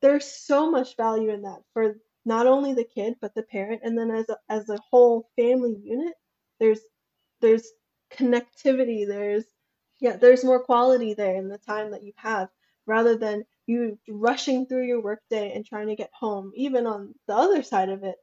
there's 0.02 0.26
so 0.26 0.70
much 0.70 0.96
value 0.96 1.32
in 1.32 1.42
that 1.44 1.60
for 1.74 1.96
not 2.26 2.46
only 2.46 2.74
the 2.74 2.84
kid 2.84 3.16
but 3.22 3.34
the 3.36 3.44
parent 3.44 3.82
and 3.84 3.98
then 3.98 4.12
as 4.12 4.28
a, 4.30 4.38
as 4.50 4.70
a 4.70 4.78
whole 4.92 5.30
family 5.38 5.76
unit 5.82 6.14
there's 6.60 6.82
there's 7.42 7.68
connectivity 8.12 9.08
there's 9.08 9.46
yeah 10.00 10.16
there's 10.16 10.44
more 10.44 10.64
quality 10.64 11.14
there 11.14 11.36
in 11.36 11.50
the 11.50 11.58
time 11.58 11.92
that 11.92 12.04
you 12.04 12.14
have 12.16 12.50
rather 12.88 13.18
than 13.18 13.44
you 13.68 14.00
rushing 14.08 14.66
through 14.66 14.88
your 14.88 15.02
workday 15.02 15.54
and 15.54 15.66
trying 15.66 15.88
to 15.88 15.96
get 15.96 16.10
home. 16.18 16.52
Even 16.56 16.88
on 16.88 17.14
the 17.28 17.36
other 17.36 17.62
side 17.62 17.90
of 17.90 18.04
it, 18.04 18.16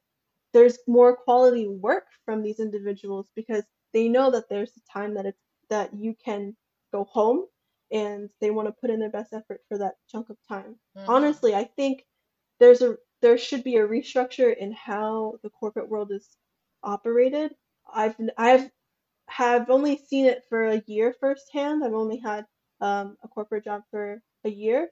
there's 0.53 0.79
more 0.89 1.15
quality 1.17 1.69
work 1.69 2.07
from 2.25 2.43
these 2.43 2.59
individuals 2.59 3.31
because 3.37 3.63
they 3.93 4.09
know 4.09 4.31
that 4.31 4.49
there's 4.49 4.73
a 4.77 4.93
time 4.93 5.15
that 5.15 5.27
it's 5.27 5.39
that 5.71 5.95
you 5.95 6.15
can 6.25 6.57
go 6.93 7.05
home 7.05 7.45
and 7.93 8.29
they 8.41 8.51
want 8.51 8.67
to 8.69 8.73
put 8.81 8.91
in 8.91 8.99
their 8.99 9.11
best 9.11 9.33
effort 9.33 9.61
for 9.69 9.79
that 9.79 9.95
chunk 10.09 10.31
of 10.31 10.37
time. 10.49 10.77
Mm-hmm. 10.97 11.11
Honestly, 11.11 11.55
I 11.55 11.65
think 11.65 12.05
there's 12.59 12.83
a 12.83 12.97
there 13.21 13.39
should 13.39 13.65
be 13.65 13.77
a 13.77 13.87
restructure 13.87 14.57
in 14.57 14.73
how 14.73 15.35
the 15.43 15.51
corporate 15.51 15.89
world 15.89 16.11
is 16.11 16.37
operated. 16.83 17.55
I've 17.93 18.17
I've 18.39 18.71
have 19.29 19.71
only 19.71 19.99
seen 20.09 20.27
it 20.27 20.43
for 20.49 20.67
a 20.67 20.83
year 20.87 21.15
firsthand. 21.21 21.85
I've 21.85 21.95
only 21.95 22.19
had 22.19 22.45
um, 22.81 23.17
a 23.23 23.29
corporate 23.29 23.65
job 23.65 23.83
for 23.91 24.21
a 24.45 24.51
year, 24.51 24.89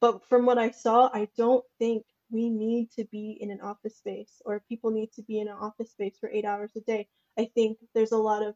but 0.00 0.26
from 0.28 0.46
what 0.46 0.58
I 0.58 0.70
saw, 0.70 1.10
I 1.12 1.28
don't 1.36 1.64
think 1.78 2.04
we 2.30 2.48
need 2.48 2.90
to 2.92 3.04
be 3.12 3.36
in 3.40 3.50
an 3.50 3.60
office 3.60 3.96
space 3.96 4.40
or 4.44 4.64
people 4.68 4.90
need 4.90 5.12
to 5.12 5.22
be 5.22 5.40
in 5.40 5.48
an 5.48 5.56
office 5.60 5.90
space 5.90 6.16
for 6.18 6.28
eight 6.30 6.44
hours 6.44 6.72
a 6.76 6.80
day. 6.80 7.06
I 7.38 7.50
think 7.54 7.78
there's 7.94 8.12
a 8.12 8.16
lot 8.16 8.42
of 8.42 8.54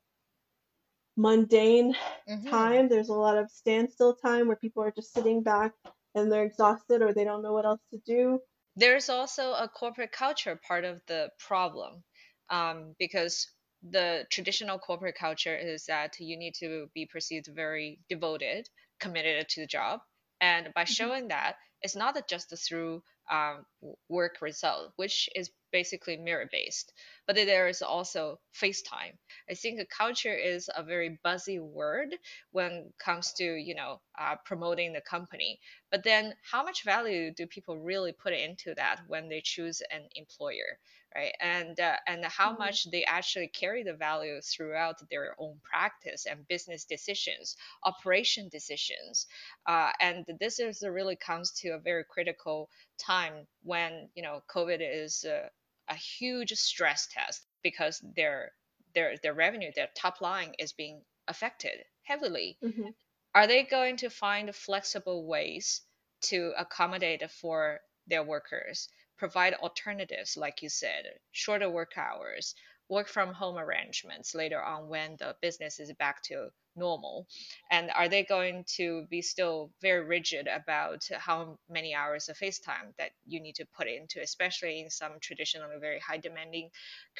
mundane 1.16 1.94
mm-hmm. 2.28 2.48
time. 2.48 2.88
There's 2.88 3.08
a 3.08 3.14
lot 3.14 3.36
of 3.36 3.50
standstill 3.50 4.14
time 4.14 4.46
where 4.46 4.56
people 4.56 4.82
are 4.82 4.92
just 4.92 5.12
sitting 5.12 5.42
back 5.42 5.72
and 6.14 6.32
they're 6.32 6.44
exhausted 6.44 7.02
or 7.02 7.12
they 7.12 7.24
don't 7.24 7.42
know 7.42 7.52
what 7.52 7.66
else 7.66 7.82
to 7.92 7.98
do. 8.06 8.40
There's 8.76 9.08
also 9.08 9.52
a 9.52 9.68
corporate 9.68 10.12
culture 10.12 10.58
part 10.66 10.84
of 10.84 11.00
the 11.06 11.30
problem 11.38 12.04
um, 12.48 12.94
because 12.98 13.48
the 13.82 14.26
traditional 14.30 14.78
corporate 14.78 15.16
culture 15.16 15.56
is 15.56 15.86
that 15.86 16.18
you 16.18 16.36
need 16.36 16.54
to 16.56 16.88
be 16.94 17.06
perceived 17.06 17.48
very 17.54 18.00
devoted, 18.08 18.68
committed 19.00 19.48
to 19.50 19.60
the 19.60 19.66
job 19.66 20.00
and 20.40 20.72
by 20.74 20.82
mm-hmm. 20.82 20.92
showing 20.92 21.28
that, 21.28 21.56
it's 21.82 21.96
not 21.96 22.28
just 22.28 22.52
through 22.68 23.02
um, 23.30 23.64
work 24.08 24.40
result, 24.40 24.92
which 24.96 25.28
is 25.34 25.50
basically 25.70 26.16
mirror 26.16 26.48
based, 26.50 26.92
but 27.26 27.36
there 27.36 27.68
is 27.68 27.82
also 27.82 28.40
FaceTime. 28.54 29.16
I 29.50 29.54
think 29.54 29.88
culture 29.90 30.34
is 30.34 30.70
a 30.74 30.82
very 30.82 31.18
buzzy 31.22 31.58
word 31.58 32.16
when 32.52 32.72
it 32.72 32.98
comes 32.98 33.32
to 33.34 33.44
you 33.44 33.74
know 33.74 34.00
uh, 34.18 34.36
promoting 34.44 34.92
the 34.92 35.00
company. 35.00 35.60
But 35.90 36.04
then, 36.04 36.34
how 36.42 36.62
much 36.64 36.84
value 36.84 37.32
do 37.32 37.46
people 37.46 37.78
really 37.78 38.12
put 38.12 38.32
into 38.32 38.74
that 38.74 39.00
when 39.06 39.28
they 39.28 39.40
choose 39.44 39.82
an 39.90 40.08
employer? 40.14 40.78
Right 41.14 41.32
and 41.40 41.78
uh, 41.80 41.96
and 42.06 42.24
how 42.24 42.50
mm-hmm. 42.50 42.64
much 42.64 42.90
they 42.90 43.04
actually 43.04 43.48
carry 43.48 43.82
the 43.82 43.94
value 43.94 44.40
throughout 44.40 44.96
their 45.10 45.34
own 45.38 45.56
practice 45.62 46.26
and 46.26 46.46
business 46.48 46.84
decisions 46.84 47.56
operation 47.84 48.48
decisions 48.50 49.26
uh, 49.66 49.90
and 50.00 50.24
this 50.40 50.58
is 50.58 50.82
really 50.86 51.16
comes 51.16 51.52
to 51.52 51.70
a 51.70 51.78
very 51.78 52.04
critical 52.08 52.68
time 52.98 53.46
when 53.62 54.08
you 54.14 54.22
know 54.22 54.40
covid 54.54 54.78
is 54.80 55.24
uh, 55.24 55.48
a 55.88 55.94
huge 55.94 56.52
stress 56.52 57.08
test 57.12 57.46
because 57.62 58.02
their 58.16 58.52
their 58.94 59.14
their 59.22 59.34
revenue 59.34 59.70
their 59.74 59.88
top 59.96 60.20
line 60.20 60.52
is 60.58 60.72
being 60.72 61.00
affected 61.26 61.78
heavily 62.02 62.58
mm-hmm. 62.62 62.88
are 63.34 63.46
they 63.46 63.62
going 63.62 63.96
to 63.96 64.10
find 64.10 64.54
flexible 64.54 65.26
ways 65.26 65.82
to 66.20 66.52
accommodate 66.58 67.22
for 67.30 67.80
their 68.06 68.24
workers 68.24 68.88
provide 69.18 69.54
alternatives, 69.54 70.36
like 70.36 70.62
you 70.62 70.68
said, 70.68 71.04
shorter 71.32 71.68
work 71.68 71.92
hours, 71.96 72.54
work 72.88 73.08
from 73.08 73.34
home 73.34 73.58
arrangements 73.58 74.34
later 74.34 74.62
on 74.62 74.88
when 74.88 75.16
the 75.18 75.36
business 75.42 75.78
is 75.80 75.92
back 75.94 76.22
to 76.22 76.48
normal? 76.76 77.26
And 77.70 77.90
are 77.90 78.08
they 78.08 78.24
going 78.24 78.64
to 78.76 79.06
be 79.10 79.20
still 79.20 79.70
very 79.82 80.04
rigid 80.04 80.46
about 80.46 81.06
how 81.12 81.58
many 81.68 81.94
hours 81.94 82.28
of 82.28 82.38
FaceTime 82.38 82.94
that 82.98 83.10
you 83.26 83.40
need 83.40 83.56
to 83.56 83.66
put 83.76 83.88
into, 83.88 84.20
especially 84.22 84.80
in 84.80 84.90
some 84.90 85.12
traditionally 85.20 85.76
very 85.80 85.98
high 86.00 86.18
demanding 86.18 86.70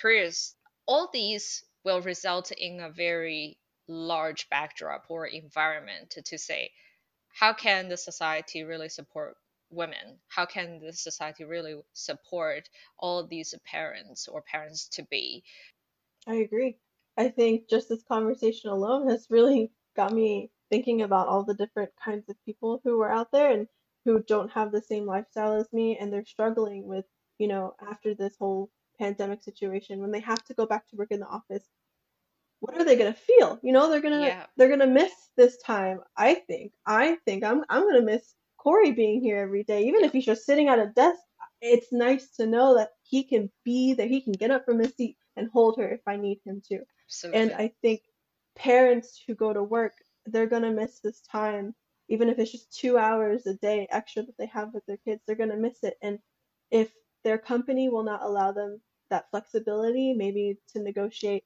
careers? 0.00 0.54
All 0.86 1.10
these 1.12 1.64
will 1.84 2.00
result 2.00 2.50
in 2.52 2.80
a 2.80 2.90
very 2.90 3.58
large 3.88 4.48
backdrop 4.48 5.04
or 5.08 5.26
environment 5.26 6.10
to, 6.10 6.22
to 6.22 6.38
say, 6.38 6.70
how 7.34 7.52
can 7.52 7.88
the 7.88 7.96
society 7.96 8.64
really 8.64 8.88
support 8.88 9.36
women 9.70 10.18
how 10.28 10.46
can 10.46 10.78
the 10.78 10.92
society 10.92 11.44
really 11.44 11.74
support 11.92 12.68
all 12.98 13.26
these 13.26 13.54
parents 13.66 14.28
or 14.28 14.42
parents 14.42 14.88
to 14.88 15.02
be? 15.10 15.42
I 16.26 16.36
agree. 16.36 16.76
I 17.16 17.28
think 17.28 17.68
just 17.68 17.88
this 17.88 18.04
conversation 18.06 18.70
alone 18.70 19.08
has 19.08 19.26
really 19.30 19.72
got 19.96 20.12
me 20.12 20.50
thinking 20.70 21.02
about 21.02 21.26
all 21.26 21.42
the 21.42 21.54
different 21.54 21.90
kinds 22.02 22.28
of 22.28 22.36
people 22.44 22.80
who 22.84 23.00
are 23.00 23.10
out 23.10 23.32
there 23.32 23.50
and 23.50 23.66
who 24.04 24.22
don't 24.22 24.52
have 24.52 24.70
the 24.70 24.80
same 24.80 25.06
lifestyle 25.06 25.54
as 25.54 25.72
me 25.72 25.98
and 26.00 26.12
they're 26.12 26.24
struggling 26.24 26.86
with, 26.86 27.04
you 27.38 27.48
know, 27.48 27.74
after 27.90 28.14
this 28.14 28.36
whole 28.38 28.70
pandemic 29.00 29.42
situation 29.42 30.00
when 30.00 30.12
they 30.12 30.20
have 30.20 30.44
to 30.44 30.54
go 30.54 30.66
back 30.66 30.86
to 30.88 30.96
work 30.96 31.10
in 31.10 31.20
the 31.20 31.26
office. 31.26 31.64
What 32.60 32.76
are 32.76 32.84
they 32.84 32.96
going 32.96 33.12
to 33.12 33.18
feel? 33.18 33.58
You 33.62 33.72
know 33.72 33.88
they're 33.88 34.00
going 34.00 34.20
to 34.20 34.26
yeah. 34.26 34.46
they're 34.56 34.68
going 34.68 34.80
to 34.80 34.86
miss 34.86 35.12
this 35.36 35.58
time 35.58 36.00
i 36.16 36.34
think. 36.34 36.72
I 36.86 37.16
think 37.24 37.44
i'm 37.44 37.64
i'm 37.68 37.82
going 37.82 38.00
to 38.00 38.02
miss 38.02 38.34
corey 38.58 38.92
being 38.92 39.20
here 39.20 39.38
every 39.38 39.64
day 39.64 39.84
even 39.84 40.04
if 40.04 40.12
he's 40.12 40.26
just 40.26 40.44
sitting 40.44 40.68
at 40.68 40.78
a 40.78 40.86
desk 40.86 41.20
it's 41.60 41.92
nice 41.92 42.30
to 42.36 42.46
know 42.46 42.76
that 42.76 42.90
he 43.02 43.24
can 43.24 43.50
be 43.64 43.94
that 43.94 44.08
he 44.08 44.20
can 44.20 44.32
get 44.32 44.50
up 44.50 44.64
from 44.64 44.78
his 44.78 44.94
seat 44.94 45.16
and 45.36 45.48
hold 45.52 45.76
her 45.78 45.88
if 45.88 46.00
i 46.06 46.16
need 46.16 46.38
him 46.44 46.62
to. 46.68 46.78
Absolutely. 47.06 47.40
And 47.40 47.52
i 47.52 47.72
think 47.82 48.02
parents 48.56 49.22
who 49.26 49.34
go 49.34 49.52
to 49.52 49.62
work 49.62 49.92
they're 50.26 50.46
going 50.46 50.62
to 50.62 50.72
miss 50.72 51.00
this 51.00 51.20
time 51.20 51.74
even 52.08 52.28
if 52.28 52.38
it's 52.38 52.52
just 52.52 52.72
two 52.72 52.98
hours 52.98 53.46
a 53.46 53.54
day 53.54 53.86
extra 53.90 54.22
that 54.22 54.36
they 54.38 54.46
have 54.46 54.72
with 54.72 54.84
their 54.86 54.98
kids 54.98 55.22
they're 55.26 55.36
going 55.36 55.50
to 55.50 55.56
miss 55.56 55.82
it. 55.82 55.96
And 56.02 56.18
if 56.70 56.90
their 57.24 57.38
company 57.38 57.88
will 57.88 58.04
not 58.04 58.22
allow 58.22 58.52
them 58.52 58.80
that 59.10 59.30
flexibility 59.30 60.12
maybe 60.12 60.58
to 60.72 60.82
negotiate 60.82 61.44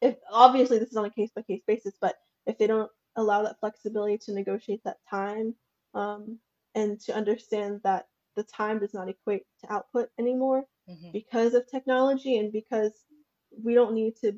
if 0.00 0.16
obviously 0.30 0.78
this 0.78 0.90
is 0.90 0.96
on 0.96 1.04
a 1.04 1.10
case 1.10 1.30
by 1.34 1.42
case 1.42 1.62
basis, 1.66 1.94
but 2.00 2.16
if 2.46 2.58
they 2.58 2.66
don't 2.66 2.90
allow 3.16 3.42
that 3.42 3.58
flexibility 3.60 4.18
to 4.18 4.34
negotiate 4.34 4.82
that 4.84 4.98
time 5.08 5.54
um, 5.94 6.38
and 6.74 7.00
to 7.00 7.14
understand 7.14 7.80
that 7.84 8.06
the 8.36 8.44
time 8.44 8.78
does 8.80 8.94
not 8.94 9.08
equate 9.08 9.44
to 9.60 9.72
output 9.72 10.10
anymore 10.18 10.64
hmm 10.88 11.10
because 11.12 11.54
of 11.54 11.66
technology 11.66 12.38
and 12.38 12.52
because 12.52 13.04
we 13.62 13.74
don't 13.74 13.94
need 13.94 14.16
to 14.16 14.32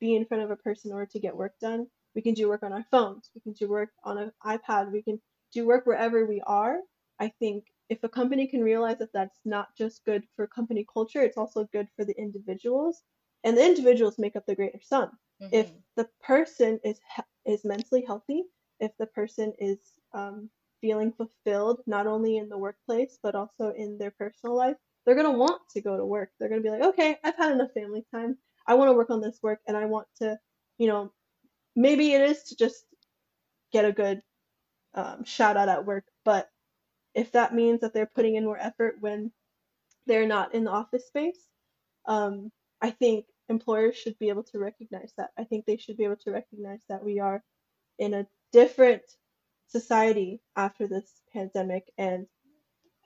be 0.00 0.14
in 0.14 0.24
front 0.24 0.42
of 0.42 0.50
a 0.50 0.56
person 0.56 0.90
in 0.90 0.94
order 0.94 1.06
to 1.12 1.20
get 1.20 1.36
work 1.36 1.54
done. 1.60 1.86
We 2.14 2.22
can 2.22 2.34
do 2.34 2.48
work 2.48 2.62
on 2.62 2.72
our 2.72 2.84
phones, 2.90 3.30
we 3.34 3.40
can 3.40 3.52
do 3.52 3.68
work 3.68 3.90
on 4.04 4.18
an 4.18 4.32
iPad, 4.44 4.92
we 4.92 5.02
can 5.02 5.20
do 5.52 5.66
work 5.66 5.86
wherever 5.86 6.24
we 6.26 6.40
are. 6.46 6.78
I 7.20 7.28
think 7.28 7.66
if 7.88 8.02
a 8.02 8.08
company 8.08 8.46
can 8.46 8.62
realize 8.62 8.98
that 8.98 9.12
that's 9.12 9.40
not 9.44 9.68
just 9.76 10.04
good 10.04 10.24
for 10.36 10.46
company 10.46 10.86
culture, 10.92 11.22
it's 11.22 11.36
also 11.36 11.64
good 11.72 11.88
for 11.96 12.04
the 12.04 12.16
individuals 12.18 13.02
and 13.44 13.56
the 13.56 13.64
individuals 13.64 14.18
make 14.18 14.36
up 14.36 14.46
the 14.46 14.54
greater 14.54 14.80
sum. 14.82 15.10
If 15.50 15.72
hmm 15.72 15.78
the 15.96 16.08
person 16.22 16.80
is 16.84 17.00
is 17.44 17.64
mentally 17.64 18.04
healthy, 18.04 18.44
if 18.80 18.92
the 18.98 19.06
person 19.06 19.52
is 19.58 19.78
um, 20.12 20.50
feeling 20.84 21.12
fulfilled 21.12 21.80
not 21.86 22.06
only 22.06 22.36
in 22.36 22.50
the 22.50 22.58
workplace 22.58 23.18
but 23.22 23.34
also 23.34 23.72
in 23.74 23.96
their 23.96 24.10
personal 24.10 24.54
life, 24.54 24.76
they're 25.04 25.14
gonna 25.14 25.30
want 25.30 25.62
to 25.70 25.80
go 25.80 25.96
to 25.96 26.04
work. 26.04 26.28
They're 26.38 26.50
gonna 26.50 26.60
be 26.60 26.68
like, 26.68 26.82
okay, 26.82 27.16
I've 27.24 27.36
had 27.36 27.52
enough 27.52 27.72
family 27.72 28.04
time. 28.14 28.36
I 28.66 28.74
want 28.74 28.90
to 28.90 28.92
work 28.92 29.08
on 29.08 29.22
this 29.22 29.38
work, 29.42 29.60
and 29.66 29.78
I 29.78 29.86
want 29.86 30.06
to, 30.18 30.38
you 30.76 30.86
know, 30.86 31.10
maybe 31.74 32.12
it 32.12 32.20
is 32.20 32.42
to 32.44 32.56
just 32.56 32.84
get 33.72 33.86
a 33.86 33.92
good 33.92 34.20
um, 34.92 35.24
shout 35.24 35.56
out 35.56 35.70
at 35.70 35.86
work, 35.86 36.04
but 36.22 36.50
if 37.14 37.32
that 37.32 37.54
means 37.54 37.80
that 37.80 37.94
they're 37.94 38.10
putting 38.14 38.34
in 38.34 38.44
more 38.44 38.58
effort 38.58 38.96
when 39.00 39.32
they're 40.06 40.26
not 40.26 40.54
in 40.54 40.64
the 40.64 40.70
office 40.70 41.06
space, 41.06 41.48
um, 42.04 42.52
I 42.82 42.90
think 42.90 43.24
employers 43.48 43.96
should 43.96 44.18
be 44.18 44.28
able 44.28 44.44
to 44.44 44.58
recognize 44.58 45.12
that. 45.16 45.30
I 45.38 45.44
think 45.44 45.64
they 45.64 45.78
should 45.78 45.96
be 45.96 46.04
able 46.04 46.20
to 46.24 46.30
recognize 46.30 46.82
that 46.90 47.02
we 47.02 47.20
are 47.20 47.42
in 47.98 48.12
a 48.12 48.26
different 48.52 49.02
society 49.68 50.40
after 50.56 50.86
this 50.88 51.22
pandemic, 51.32 51.90
and 51.98 52.26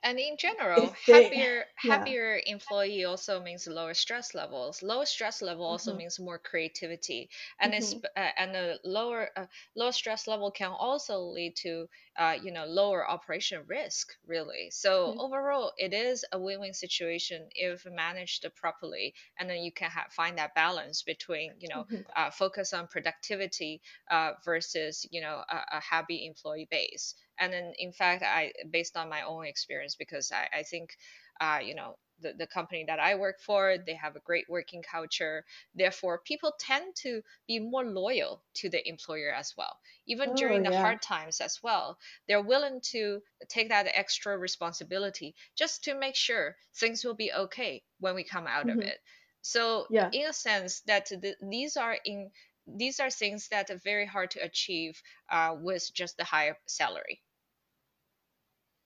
and 0.02 0.18
in 0.18 0.36
general 0.36 0.92
they, 1.06 1.32
happier 1.32 1.64
yeah, 1.82 2.14
happier 2.14 2.40
employee 2.46 3.04
also 3.04 3.40
means 3.40 3.66
lower 3.66 3.94
stress 3.94 4.34
levels. 4.34 4.82
Lower 4.82 5.04
stress 5.06 5.42
level 5.42 5.64
also 5.64 5.92
hmm 5.92 5.96
means 5.96 6.18
more 6.18 6.38
creativity. 6.38 7.30
And 7.60 7.74
it's 7.74 7.92
hmm 7.92 8.06
uh, 8.16 8.30
and 8.36 8.56
a 8.56 8.78
lower 8.84 9.30
uh, 9.36 9.46
lower 9.76 9.92
stress 9.92 10.26
level 10.26 10.50
can 10.50 10.70
also 10.70 11.18
lead 11.20 11.56
to 11.56 11.88
uh, 12.16 12.36
you 12.42 12.50
know 12.52 12.66
lower 12.66 13.08
operation 13.08 13.64
risk 13.66 14.14
really. 14.26 14.70
So 14.70 15.14
yeah, 15.14 15.18
overall 15.18 15.72
it 15.78 15.92
is 15.92 16.24
a 16.32 16.38
win-win 16.38 16.74
situation 16.74 17.48
if 17.54 17.84
managed 17.86 18.46
properly 18.56 19.14
and 19.38 19.48
then 19.50 19.58
you 19.62 19.72
can 19.72 19.90
ha- 19.90 20.08
find 20.10 20.38
that 20.38 20.54
balance 20.54 21.02
between 21.02 21.54
you 21.60 21.68
know 21.68 21.86
hmm 21.88 22.02
uh, 22.16 22.30
focus 22.30 22.72
on 22.72 22.88
productivity 22.88 23.80
uh, 24.10 24.32
versus 24.44 25.06
you 25.10 25.20
know 25.20 25.42
a, 25.48 25.64
a 25.72 25.80
happy 25.80 26.26
employee 26.26 26.68
base 26.70 27.14
and 27.38 27.52
then 27.52 27.72
in 27.78 27.92
fact 27.92 28.22
i 28.22 28.52
based 28.70 28.96
on 28.96 29.08
my 29.08 29.22
own 29.22 29.46
experience 29.46 29.94
because 29.96 30.32
i, 30.32 30.48
I 30.58 30.62
think 30.62 30.96
uh, 31.40 31.60
you 31.62 31.74
know 31.74 31.96
the, 32.20 32.32
the 32.32 32.46
company 32.46 32.84
that 32.86 32.98
i 32.98 33.14
work 33.14 33.40
for 33.40 33.76
they 33.78 33.94
have 33.94 34.16
a 34.16 34.20
great 34.20 34.46
working 34.48 34.82
culture. 34.82 35.44
Therefore 35.74 36.18
people 36.24 36.52
tend 36.58 36.96
to 37.02 37.22
be 37.46 37.60
more 37.60 37.84
loyal 37.84 38.42
to 38.54 38.68
the 38.68 38.86
employer 38.88 39.32
as 39.32 39.54
well 39.56 39.78
even 40.06 40.34
oh 40.34 40.34
during 40.34 40.62
the 40.62 40.70
yeah, 40.70 40.72
hard 40.72 41.00
times 41.00 41.40
as 41.40 41.62
well. 41.62 41.98
They're 42.26 42.42
willing 42.42 42.80
to 42.92 43.22
take 43.48 43.68
that 43.68 43.86
extra 43.92 44.36
responsibility 44.36 45.34
just 45.54 45.84
to 45.84 45.94
make 45.94 46.16
sure 46.16 46.56
things 46.74 47.04
will 47.04 47.14
be 47.14 47.32
okay 47.32 47.84
when 48.00 48.14
we 48.16 48.24
come 48.24 48.46
out 48.48 48.68
of 48.68 48.78
hmm 48.78 48.80
it. 48.80 48.98
So 49.42 49.88
yeah, 49.88 50.12
in 50.12 50.26
a 50.26 50.32
sense 50.32 50.80
that 50.82 51.06
the, 51.06 51.36
these 51.40 51.76
are 51.76 51.98
in 52.04 52.30
these 52.66 53.00
are 53.00 53.10
things 53.10 53.48
that 53.48 53.70
are 53.70 53.78
very 53.78 54.06
hard 54.06 54.30
to 54.32 54.40
achieve 54.40 55.00
uh, 55.30 55.56
with 55.58 55.90
just 55.94 56.16
the 56.16 56.24
higher 56.24 56.58
salary 56.66 57.22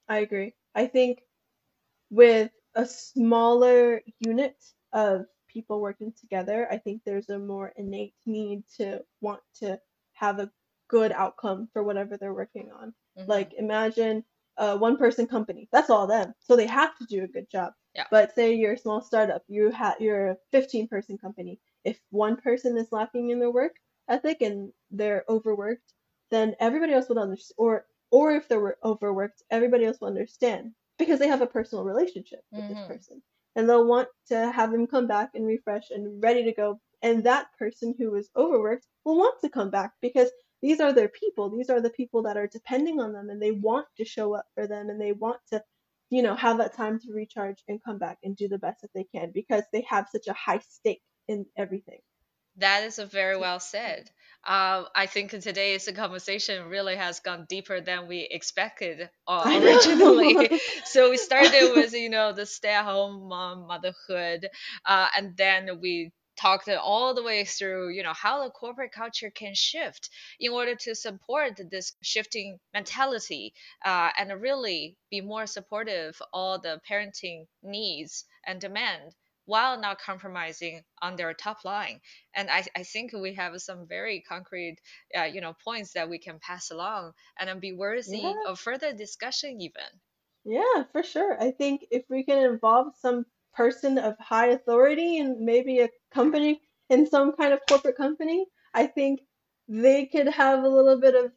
I 0.08 0.18
agree. 0.18 0.54
I 0.74 0.86
think 0.86 1.22
with 2.10 2.50
a 2.74 2.86
smaller 2.86 4.02
unit 4.20 4.56
of 4.92 5.26
people 5.48 5.80
working 5.80 6.12
together, 6.20 6.66
I 6.70 6.78
think 6.78 7.02
there's 7.04 7.28
a 7.28 7.38
more 7.38 7.72
innate 7.76 8.14
need 8.26 8.64
to 8.78 9.04
want 9.20 9.42
to 9.60 9.80
have 10.14 10.38
a 10.38 10.50
good 10.88 11.12
outcome 11.12 11.68
for 11.72 11.82
whatever 11.82 12.16
they're 12.16 12.34
working 12.34 12.70
on. 12.70 12.94
hmm 13.16 13.24
Like 13.26 13.52
imagine 13.54 14.24
a 14.58 14.76
one 14.76 14.96
person 14.96 15.26
company. 15.26 15.68
That's 15.72 15.90
all 15.90 16.06
them. 16.06 16.34
So 16.40 16.56
they 16.56 16.66
have 16.66 16.96
to 16.98 17.06
do 17.06 17.24
a 17.24 17.28
good 17.28 17.50
job. 17.50 17.72
Yeah. 17.94 18.06
But 18.10 18.34
say 18.34 18.54
you're 18.54 18.74
a 18.74 18.78
small 18.78 19.00
startup, 19.00 19.42
you 19.48 19.70
have 19.70 19.96
you're 20.00 20.28
a 20.32 20.36
15 20.52 20.88
person 20.88 21.18
company. 21.18 21.60
If 21.84 22.00
one 22.10 22.36
person 22.36 22.76
is 22.76 22.92
lacking 22.92 23.30
in 23.30 23.40
their 23.40 23.50
work 23.50 23.76
ethic 24.08 24.42
and 24.42 24.72
they're 24.90 25.24
overworked, 25.28 25.94
then 26.30 26.54
everybody 26.60 26.92
else 26.92 27.08
would 27.08 27.18
understand 27.18 27.54
or 27.58 27.86
or 28.12 28.32
if 28.32 28.48
they're 28.48 28.76
overworked, 28.84 29.42
everybody 29.50 29.86
else 29.86 30.00
will 30.00 30.08
understand 30.08 30.74
because 30.98 31.18
they 31.18 31.28
have 31.28 31.42
a 31.42 31.48
personal 31.48 31.84
relationship 31.84 32.44
with 32.54 32.68
this 32.68 32.80
hmm 32.80 32.86
person. 32.86 33.22
And 33.56 33.68
they'll 33.68 33.86
want 33.88 34.08
to 34.28 34.52
have 34.52 34.72
them 34.72 34.86
come 34.86 35.08
back 35.08 35.30
and 35.34 35.46
refresh 35.46 35.90
and 35.90 36.22
ready 36.22 36.44
to 36.44 36.52
go. 36.52 36.80
And 37.02 37.24
that 37.24 37.48
person 37.58 37.94
who 37.98 38.14
is 38.14 38.30
overworked 38.36 38.86
will 39.04 39.18
want 39.18 39.40
to 39.42 39.50
come 39.50 39.70
back 39.70 39.92
because 40.02 40.30
these 40.62 40.80
are 40.80 40.92
their 40.92 41.08
people. 41.08 41.50
These 41.50 41.70
are 41.70 41.80
the 41.80 41.90
people 41.90 42.22
that 42.24 42.36
are 42.38 42.46
depending 42.48 43.00
on 43.00 43.12
them 43.12 43.30
and 43.30 43.42
they 43.42 43.52
want 43.52 43.88
to 43.98 44.04
show 44.04 44.34
up 44.34 44.46
for 44.54 44.66
them 44.68 44.90
and 44.90 45.00
they 45.00 45.12
want 45.12 45.40
to 45.52 45.62
you 46.10 46.22
know 46.22 46.34
have 46.36 46.58
that 46.58 46.74
time 46.74 46.98
to 47.00 47.12
recharge 47.12 47.62
and 47.68 47.82
come 47.84 47.98
back 47.98 48.18
and 48.22 48.36
do 48.36 48.48
the 48.48 48.58
best 48.58 48.82
that 48.82 48.90
they 48.94 49.04
can 49.04 49.30
because 49.32 49.64
they 49.72 49.82
have 49.88 50.08
such 50.10 50.26
a 50.28 50.32
high 50.34 50.58
stake 50.58 51.02
in 51.28 51.46
everything 51.56 52.00
That 52.56 52.84
is 52.84 52.98
a 52.98 53.04
very 53.04 53.36
well 53.36 53.60
said. 53.60 54.10
Uh, 54.44 54.84
I 54.94 55.04
think 55.06 55.30
today's 55.30 55.86
conversation 55.94 56.64
really 56.68 56.96
has 56.96 57.20
gone 57.20 57.44
deeper 57.46 57.80
than 57.82 58.08
we 58.08 58.20
expected 58.20 59.10
uh, 59.28 59.42
originally. 59.62 60.58
so 60.84 61.10
we 61.10 61.18
started 61.18 61.72
with 61.74 61.92
you 61.92 62.08
know 62.08 62.32
the 62.32 62.46
stay-at-home 62.46 63.28
mom 63.28 63.66
motherhood, 63.66 64.48
uh, 64.86 65.08
and 65.14 65.36
then 65.36 65.80
we 65.80 66.10
talked 66.36 66.68
all 66.68 67.14
the 67.14 67.22
way 67.22 67.44
through 67.44 67.90
you 67.90 68.02
know 68.02 68.14
how 68.14 68.42
the 68.42 68.50
corporate 68.50 68.92
culture 68.92 69.30
can 69.30 69.54
shift 69.54 70.08
in 70.40 70.50
order 70.52 70.74
to 70.74 70.94
support 70.94 71.60
this 71.70 71.94
shifting 72.02 72.58
mentality 72.72 73.52
uh, 73.84 74.10
and 74.18 74.40
really 74.40 74.96
be 75.10 75.20
more 75.20 75.46
supportive 75.46 76.16
of 76.20 76.26
all 76.32 76.58
the 76.58 76.80
parenting 76.88 77.46
needs 77.62 78.24
and 78.46 78.60
demand 78.60 79.14
while 79.44 79.78
not 79.78 79.98
compromising 80.00 80.84
on 81.00 81.16
their 81.16 81.32
top 81.34 81.64
line 81.64 82.00
and 82.34 82.50
I, 82.50 82.66
I 82.76 82.82
think 82.82 83.12
we 83.12 83.34
have 83.34 83.60
some 83.60 83.86
very 83.86 84.20
concrete 84.20 84.78
uh, 85.16 85.24
you 85.24 85.40
know 85.40 85.54
points 85.64 85.92
that 85.94 86.08
we 86.10 86.18
can 86.18 86.38
pass 86.40 86.70
along 86.70 87.12
and 87.38 87.60
be 87.60 87.72
worthy 87.72 88.22
yeah 88.22 88.42
of 88.44 88.58
further 88.60 88.92
discussion 88.92 89.60
even 89.60 90.00
Yeah, 90.44 90.84
for 90.92 91.02
sure. 91.02 91.40
I 91.40 91.50
think 91.52 91.86
if 91.90 92.04
we 92.08 92.24
can 92.24 92.38
involve 92.38 92.96
some 92.96 93.26
person 93.54 93.98
of 93.98 94.16
high 94.18 94.48
authority 94.48 95.18
and 95.18 95.40
maybe 95.40 95.80
a 95.80 95.90
company 96.12 96.62
in 96.88 97.06
some 97.06 97.32
kind 97.36 97.52
of 97.52 97.60
corporate 97.68 97.96
company, 97.96 98.46
I 98.74 98.86
think 98.86 99.20
they 99.68 100.06
could 100.06 100.28
have 100.28 100.64
a 100.64 100.68
little 100.68 101.00
bit 101.00 101.14
of 101.14 101.32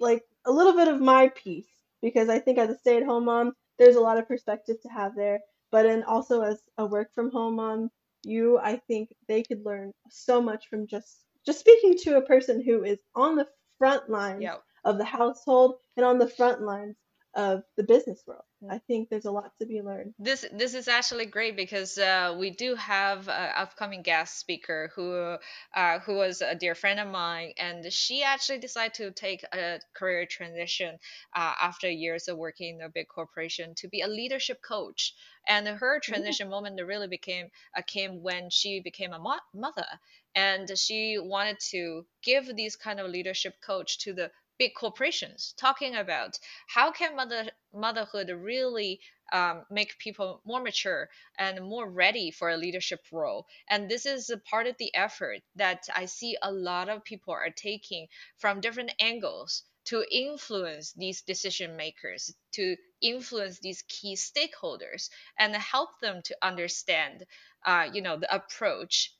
like 0.00 0.24
a 0.44 0.52
little 0.52 0.74
bit 0.74 0.88
of 0.88 1.00
my 1.00 1.28
piece 1.28 1.68
because 2.02 2.28
I 2.28 2.38
think 2.38 2.58
as 2.58 2.70
a 2.70 2.78
stay-at-home 2.78 3.24
mom, 3.24 3.54
there's 3.78 3.96
a 3.96 4.00
lot 4.00 4.18
of 4.18 4.28
perspective 4.28 4.80
to 4.82 4.88
have 4.88 5.14
there. 5.16 5.40
But 5.72 5.86
and 5.86 6.04
also 6.04 6.42
as 6.42 6.62
a 6.78 6.86
work 6.86 7.12
from 7.14 7.32
home 7.32 7.56
mom, 7.56 7.90
you, 8.24 8.58
I 8.58 8.76
think 8.76 9.12
they 9.28 9.42
could 9.42 9.64
learn 9.64 9.92
so 10.10 10.40
much 10.40 10.68
from 10.68 10.86
just 10.86 11.24
just 11.44 11.58
speaking 11.60 11.96
to 12.04 12.18
a 12.18 12.22
person 12.26 12.62
who 12.62 12.84
is 12.84 12.98
on 13.16 13.36
the 13.36 13.48
front 13.78 14.08
line 14.08 14.40
yeah 14.42 14.58
of 14.84 14.98
the 14.98 15.04
household 15.04 15.76
and 15.96 16.06
on 16.06 16.18
the 16.18 16.28
front 16.28 16.62
lines 16.62 16.96
of 17.34 17.62
the 17.76 17.82
business 17.82 18.22
world. 18.26 18.42
I 18.70 18.78
think 18.78 19.08
there's 19.08 19.24
a 19.24 19.30
lot 19.30 19.52
to 19.58 19.66
be 19.66 19.80
learned. 19.80 20.14
This 20.18 20.44
this 20.52 20.74
is 20.74 20.86
actually 20.86 21.26
great 21.26 21.56
because 21.56 21.98
uh, 21.98 22.36
we 22.38 22.50
do 22.50 22.74
have 22.76 23.28
an 23.28 23.50
upcoming 23.56 24.02
guest 24.02 24.38
speaker 24.38 24.90
who 24.94 25.36
uh, 25.74 25.98
who 26.00 26.14
was 26.14 26.42
a 26.42 26.54
dear 26.54 26.74
friend 26.74 27.00
of 27.00 27.08
mine, 27.08 27.52
and 27.58 27.92
she 27.92 28.22
actually 28.22 28.58
decided 28.58 28.94
to 28.94 29.10
take 29.10 29.42
a 29.52 29.80
career 29.94 30.26
transition 30.26 30.98
uh, 31.34 31.54
after 31.60 31.90
years 31.90 32.28
of 32.28 32.36
working 32.36 32.76
in 32.76 32.82
a 32.82 32.88
big 32.88 33.08
corporation 33.08 33.74
to 33.76 33.88
be 33.88 34.02
a 34.02 34.08
leadership 34.08 34.60
coach. 34.62 35.14
And 35.48 35.66
her 35.66 35.98
transition 35.98 36.46
mm-hmm. 36.46 36.54
moment 36.54 36.80
really 36.86 37.08
became 37.08 37.48
uh, 37.76 37.82
came 37.86 38.22
when 38.22 38.50
she 38.50 38.80
became 38.80 39.12
a 39.12 39.18
mo- 39.18 39.46
mother, 39.54 39.86
and 40.34 40.70
she 40.78 41.18
wanted 41.18 41.58
to 41.70 42.06
give 42.22 42.54
these 42.54 42.76
kind 42.76 43.00
of 43.00 43.10
leadership 43.10 43.54
coach 43.60 43.98
to 44.00 44.12
the 44.12 44.30
big 44.62 44.74
corporations 44.74 45.54
talking 45.56 45.94
about 45.96 46.38
how 46.68 46.92
can 46.92 47.16
mother 47.16 47.50
motherhood 47.72 48.28
really 48.30 49.00
um, 49.32 49.64
make 49.70 49.98
people 49.98 50.40
more 50.44 50.60
mature 50.62 51.08
and 51.38 51.64
more 51.64 51.88
ready 51.88 52.30
for 52.30 52.50
a 52.50 52.56
leadership 52.56 53.00
role. 53.10 53.46
And 53.68 53.88
this 53.90 54.06
is 54.06 54.30
a 54.30 54.38
part 54.38 54.66
of 54.66 54.76
the 54.78 54.94
effort 54.94 55.40
that 55.56 55.88
i 55.96 56.04
see 56.06 56.36
a 56.42 56.52
lot 56.52 56.88
of 56.88 57.04
people 57.04 57.32
are 57.34 57.50
taking 57.50 58.06
from 58.38 58.60
different 58.60 58.92
angles 59.00 59.64
to 59.84 60.04
influence 60.10 60.92
these 60.92 61.22
decision 61.22 61.76
makers 61.76 62.32
to 62.52 62.76
influence 63.00 63.58
these 63.58 63.82
key 63.88 64.14
stakeholders 64.14 65.10
and 65.38 65.54
help 65.56 65.90
them 66.00 66.22
to 66.22 66.36
understand 66.42 67.26
uh, 67.66 67.88
you 67.92 68.00
know 68.02 68.16
the 68.16 68.34
approach 68.34 69.12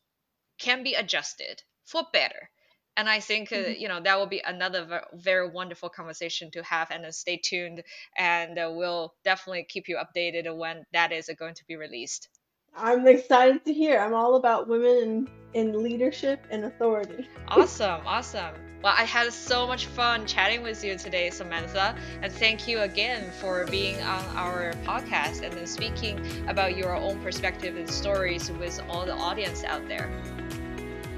can 0.58 0.82
be 0.82 0.94
adjusted 0.94 1.62
for 1.84 2.04
better 2.12 2.50
and 2.96 3.08
i 3.08 3.20
think 3.20 3.52
uh, 3.52 3.56
mm-hmm. 3.56 3.80
you 3.80 3.88
know 3.88 4.00
that 4.00 4.18
will 4.18 4.26
be 4.26 4.42
another 4.44 5.02
very 5.14 5.48
wonderful 5.48 5.88
conversation 5.88 6.50
to 6.50 6.62
have 6.62 6.90
and 6.90 7.04
uh, 7.04 7.10
stay 7.10 7.40
tuned 7.42 7.82
and 8.18 8.58
uh, 8.58 8.70
we'll 8.72 9.14
definitely 9.24 9.66
keep 9.68 9.88
you 9.88 9.96
updated 9.96 10.54
when 10.56 10.84
that 10.92 11.12
is 11.12 11.30
going 11.38 11.54
to 11.54 11.64
be 11.66 11.76
released. 11.76 12.28
I'm 12.74 13.06
excited 13.06 13.64
to 13.66 13.72
hear. 13.72 14.00
I'm 14.00 14.14
all 14.14 14.36
about 14.36 14.66
women 14.66 15.28
in, 15.54 15.72
in 15.72 15.82
leadership 15.82 16.46
and 16.50 16.64
authority. 16.64 17.28
Awesome 17.48 18.00
awesome. 18.06 18.54
Well 18.82 18.94
i 18.96 19.04
had 19.04 19.32
so 19.32 19.66
much 19.66 19.86
fun 19.86 20.26
chatting 20.26 20.62
with 20.62 20.82
you 20.82 20.96
today 20.96 21.30
samantha 21.30 21.94
and 22.20 22.32
thank 22.32 22.66
you 22.66 22.80
again 22.80 23.30
for 23.40 23.66
being 23.66 24.00
on 24.02 24.24
our 24.36 24.72
podcast 24.84 25.42
and 25.42 25.52
then 25.52 25.66
speaking 25.66 26.18
about 26.48 26.76
your 26.76 26.96
own 26.96 27.20
perspective 27.22 27.76
and 27.76 27.88
stories 27.88 28.50
with 28.50 28.80
all 28.88 29.06
the 29.06 29.14
audience 29.14 29.62
out 29.62 29.86
there 29.86 30.10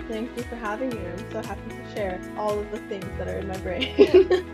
Thank 0.08 0.36
you 0.36 0.42
for 0.44 0.56
having 0.56 0.90
me. 0.90 0.98
I'm 0.98 1.32
so 1.32 1.42
happy 1.42 1.70
to 1.70 1.94
share 1.94 2.20
all 2.36 2.58
of 2.58 2.70
the 2.70 2.78
things 2.78 3.06
that 3.16 3.26
are 3.26 3.38
in 3.38 3.48
my 3.48 3.56
brain. 3.58 3.94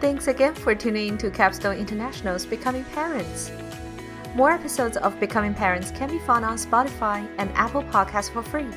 Thanks 0.00 0.28
again 0.28 0.54
for 0.54 0.74
tuning 0.74 1.08
in 1.08 1.18
to 1.18 1.30
Capstone 1.30 1.76
International's 1.76 2.46
Becoming 2.46 2.84
Parents. 2.84 3.50
More 4.36 4.52
episodes 4.52 4.96
of 4.96 5.18
Becoming 5.18 5.54
Parents 5.54 5.90
can 5.90 6.08
be 6.08 6.20
found 6.20 6.44
on 6.44 6.56
Spotify 6.56 7.28
and 7.38 7.50
Apple 7.54 7.82
Podcasts 7.82 8.30
for 8.30 8.42
free. 8.42 8.68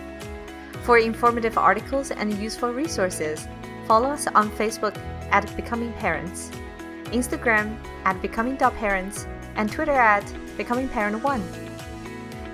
For 0.82 0.98
informative 0.98 1.58
articles 1.58 2.10
and 2.10 2.34
useful 2.40 2.74
resources, 2.74 3.48
follow 3.88 4.10
us 4.10 4.26
on 4.28 4.50
Facebook 4.52 4.98
at 5.30 5.56
Becoming 5.56 5.94
Parents, 5.94 6.50
Instagram 7.06 7.78
at 8.04 8.20
Becoming.Parents, 8.22 9.28
and 9.56 9.72
Twitter 9.72 9.92
at 9.92 10.26
Becoming 10.58 10.90
Parent 10.90 11.24
One. 11.24 11.44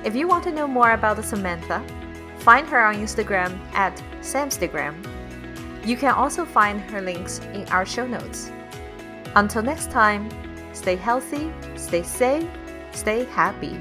If 0.04 0.15
you 0.15 0.28
want 0.28 0.43
to 0.43 0.52
know 0.52 0.67
more 0.67 0.91
about 0.91 1.15
the 1.15 1.24
Samantha, 1.24 1.84
Find 2.49 2.67
her 2.69 2.83
on 2.83 2.95
Instagram 2.95 3.59
at 3.75 3.95
Samstagram. 4.21 4.95
You 5.85 5.95
can 5.95 6.15
also 6.15 6.45
find 6.45 6.81
her 6.89 6.99
links 6.99 7.38
in 7.53 7.67
our 7.69 7.85
show 7.85 8.07
notes. 8.07 8.51
Until 9.35 9.62
next 9.62 9.91
time, 9.91 10.31
stay 10.73 10.95
healthy, 10.95 11.53
stay 11.75 12.01
safe, 12.01 12.49
stay 12.91 13.25
happy. 13.25 13.77